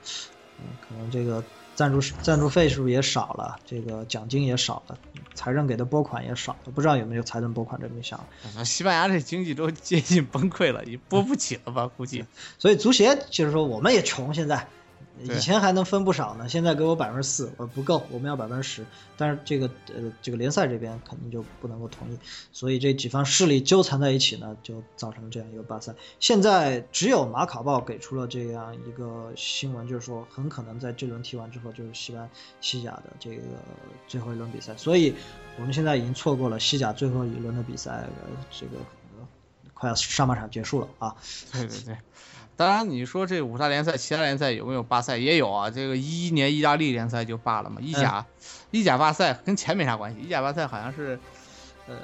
[0.59, 1.43] 嗯，可能这个。
[1.81, 3.57] 赞助赞助费是不是也少了？
[3.65, 4.95] 这个奖金也少了，
[5.33, 8.23] 财政给的拨款也少了，不知道有没有财政拨款这么一想。
[8.63, 11.89] 西班牙这经济都接近崩溃了，也拨不起了吧？
[11.97, 12.23] 估计。
[12.59, 14.67] 所以足协就是说，我们也穷现在。
[15.19, 18.85] 以前还能分不少呢，现在给我百分之四，我不够，我们要百分之十。
[19.17, 22.17] 但是这个呃，这个联赛这边肯定就不能够同意，
[22.51, 25.93] 所以这几方势力纠缠在一起呢，就造成了这样一个罢赛。
[26.19, 32.27] 现在只有马卡报给出了这样一个新闻，就是说很可能在这轮踢完之后就是西班
[32.61, 33.43] 西甲的这个
[34.07, 35.13] 最后一轮比赛，所以
[35.59, 38.07] 我们现在已经错过了西甲最后一轮的比赛，
[38.49, 38.71] 这个
[39.73, 41.15] 快要上半场结束了啊！
[41.51, 41.97] 对对对。
[42.61, 45.17] 当然，你说这五大联赛，其他联赛有没有罢赛？
[45.17, 45.71] 也有啊。
[45.71, 47.81] 这个一一年意大利联赛就罢了嘛。
[47.81, 48.23] 意甲，
[48.69, 50.19] 意甲罢赛跟钱没啥关系。
[50.21, 51.19] 意甲罢赛好像是，
[51.87, 51.95] 呃，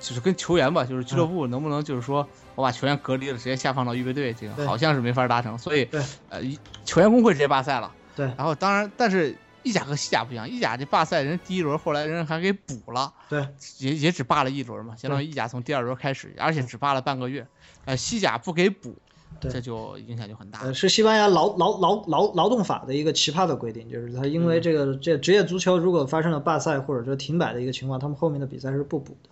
[0.00, 5.58] 就是跟球员吧，就是俱乐部能不能就是说我把球员隔离了，直接下放到预备队，这个好像是没法达成。
[5.58, 5.86] 所以，
[6.30, 6.40] 呃，
[6.86, 7.92] 球员工会直接罢赛了。
[8.16, 8.24] 对。
[8.38, 13.12] 然后，当然，但是意甲和西甲不一样，意甲这罢赛人第一轮后来人还给补了。
[13.28, 13.46] 对。
[13.78, 17.46] 也也只罢了一轮嘛，相当于意甲从第二轮开始，而且只罢了半个月。
[17.84, 18.96] 呃，西甲不给补。
[19.40, 20.60] 这就影响就很大。
[20.62, 29.28] 呃，是西班牙劳劳劳劳劳动法的一个奇葩的规定，就是他因为这个这职业足球如果发生了罢赛或者说停摆的一个情况，他们后面的比赛是不补的。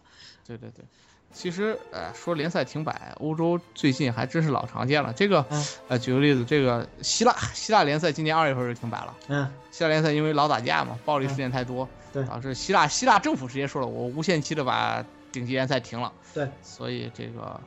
[0.46, 0.84] 对对对，
[1.32, 5.12] 其实呃说联赛停摆，欧洲最近还真是老常见了。
[5.12, 5.46] 这个
[5.88, 9.16] 呃举个例子，这个希腊希腊联赛今年二月份就停摆了。
[9.28, 9.48] 嗯。
[9.70, 16.12] 希腊联赛因为老打架嘛，暴力事件太多，对，导致希腊希腊政府直接说了，我无限期的把顶级联赛停了。
[16.34, 16.48] 对。
[16.62, 17.58] 所以这个。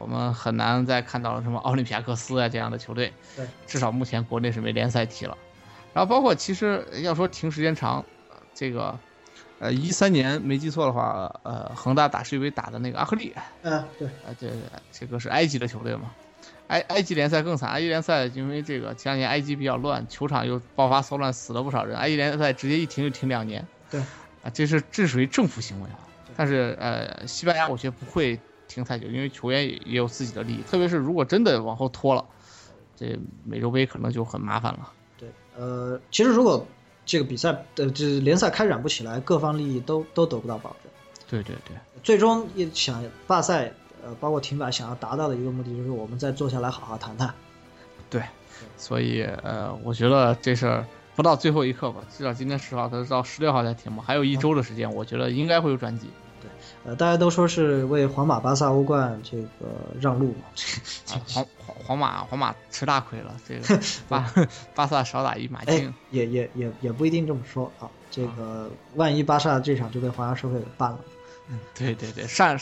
[0.00, 5.36] 我们很难再看到什么奥林匹亚克斯啊这样的球队，对，至少目前国内是没联赛踢了。
[5.92, 8.04] 然后包括其实要说停时间长，
[8.54, 8.98] 这个，
[9.58, 14.50] 呃，一三年没记错的话，呃，恒大打世界杯打的那个阿赫利，嗯，对，啊，对
[14.92, 16.12] 这个是埃及的球队嘛，
[16.68, 25.98] 埃埃及联赛更惨，埃及联赛因为这个前两年埃及比较乱，球场又爆发骚乱，死了不少人，埃及联赛直接一停就停两年，对，啊，这是这属于政府行为啊，
[26.36, 28.38] 但是呃，西班牙我觉得不会。
[28.70, 32.24] 停太久，因为球员也也有自己的利益，特别是如果真的往后拖了，
[32.96, 34.92] 这美洲杯可能就很麻烦了。
[35.18, 36.64] 对，呃，其实如果
[37.04, 40.92] 这个比赛的这联赛开展不起来，各方利益都都得不到保证。
[41.28, 43.72] 对对对，最终也想罢赛，
[44.04, 47.34] 呃，包括停摆，想要达到的一个目的就是我们再坐下来好好谈谈。
[48.08, 48.22] 对，
[48.76, 56.08] 所以呃，我觉得这事儿不到最后一刻吧，至少今天十号，他到十六号才停嘛，还有一周的时间，我觉得应该会有转机。
[56.84, 59.48] 呃，大家都说是为皇马、巴萨欧冠这个
[60.00, 60.44] 让路嘛。
[61.06, 64.32] 皇皇皇马皇马吃大亏了，这个 巴
[64.74, 65.92] 巴萨少打一马竞。
[66.10, 67.90] 也也也也不一定这么说啊。
[68.10, 70.98] 这个万一巴萨这场就被皇家社会给办了，
[71.76, 72.58] 对对对，上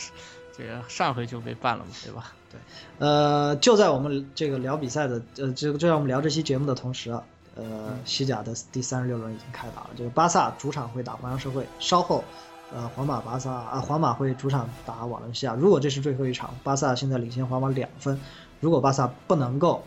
[0.55, 2.33] 这个上回就被办了嘛，对吧？
[2.51, 2.59] 对，
[2.99, 7.23] 呃，就在我们这个聊比赛的，呃，这个就在我们聊这期节目的同时啊，
[7.55, 9.89] 呃，西甲的第三十六轮已经开打了。
[9.97, 12.23] 这个巴萨主场会打皇家社会，稍后，
[12.71, 15.55] 呃，皇马巴萨啊，皇马会主场打瓦伦西亚。
[15.55, 18.19] 如果这是最后一场，巴萨现在领先皇马两分。
[18.59, 19.83] 如果巴萨不能够，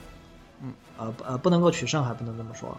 [0.61, 2.76] 嗯，呃呃，不能够取胜，还不能这么说。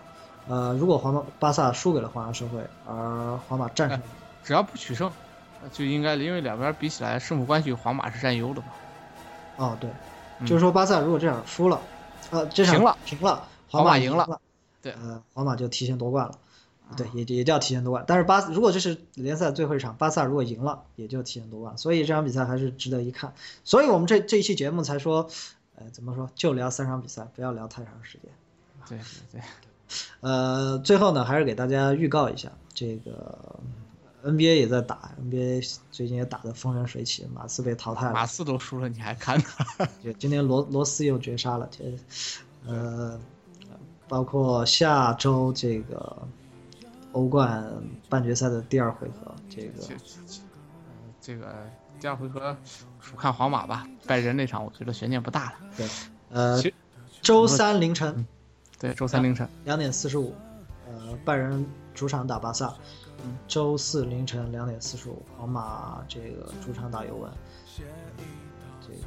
[0.47, 4.01] 呃，如果皇马巴萨输给了皇家社会，而皇马战胜，
[4.43, 5.10] 只要不取胜，
[5.72, 8.68] 就应该，因为两边比起来，胜负关系皇马是占优的嘛。
[9.56, 9.89] 哦，对，
[10.45, 11.80] 就是说巴萨如果这场输了，
[12.32, 14.28] 呃，这场赢了，平了，皇马赢了，
[14.82, 16.34] 对，呃，皇马就提前夺冠了，
[16.95, 18.03] 对，也也叫提前夺冠。
[18.07, 21.77] 但是巴，如果这是联赛最后一场，巴萨如果赢了，也就提前夺冠。
[21.77, 23.33] 所以这场比赛还是值得一看。
[23.63, 25.29] 所以我们这这一期节目才说，
[25.75, 28.31] 呃，怎么说，就聊三场比赛，不要聊太长时间。
[28.87, 29.41] 对对对。
[30.21, 33.59] 呃，最后呢，还是给大家预告一下这个。
[34.25, 39.43] NBA 也在打，NBA 最近也打得风生水起，马刺被淘汰了，马刺都输了，你还看呢？
[40.01, 41.83] 就今天罗罗斯又绝杀了，这
[42.65, 43.19] 呃，
[44.07, 46.25] 包括下周这个
[47.14, 47.74] 欧冠
[48.09, 49.84] 半决赛的第二回合，这个
[51.22, 51.55] 这个
[51.99, 52.55] 第二回合
[52.99, 55.57] 主看皇马吧，拜仁那场我觉得悬念不大了。
[55.78, 55.88] 对，
[56.30, 56.61] 呃，
[57.22, 58.28] 周三凌晨，
[58.78, 60.36] 对，周三凌晨两点四十五，
[60.88, 62.74] 呃，拜仁主场打巴萨。
[63.26, 67.32] 嗯周四凌晨两点四十五，皇马这个主场打尤文，
[68.82, 68.99] 这个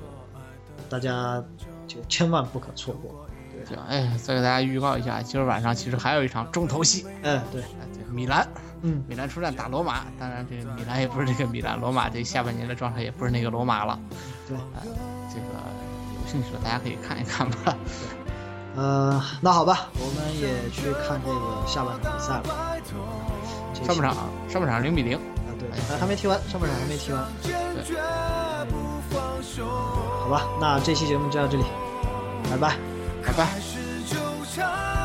[0.89, 1.45] 大家
[1.87, 3.26] 就千万不可错过。
[3.69, 7.07] 对，哎，再给大家预告一下，今儿晚上其实还有一场重头戏。
[7.23, 7.62] 嗯，对，
[8.11, 8.47] 米兰，
[8.83, 10.05] 嗯，米兰出战打罗马。
[10.19, 13.99] 当然，这个米兰也不是这个米兰，罗马这下半年的状态也不是那个罗马了。
[14.47, 14.57] 对，
[15.29, 15.47] 这个
[16.14, 17.57] 有兴趣的大家可以看一看吧。
[17.64, 17.75] 对。
[18.83, 22.45] 呃，那好吧，我们也去看这个下半场比赛了。
[23.85, 25.17] 上半场，上半场零比零。
[25.17, 27.25] 啊，对，还还没踢完，上半场还没踢完。
[27.43, 27.53] 对。
[30.21, 31.64] 好吧，那这期节目就到这里，
[32.51, 32.77] 拜拜，
[33.27, 34.96] 拜拜。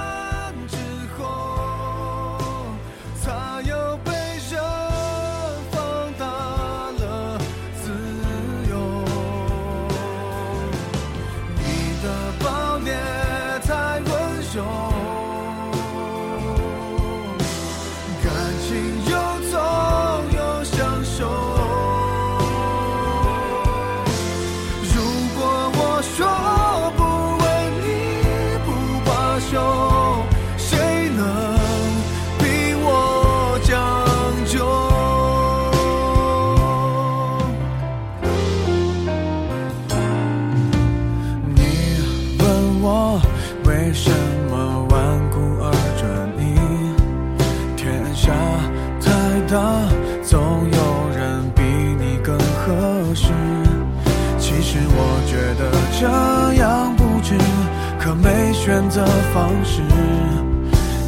[58.71, 59.81] 选择方式，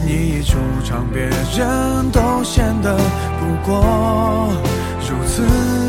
[0.06, 2.94] 你一出场，别人都显得
[3.40, 4.54] 不过
[5.00, 5.83] 如此。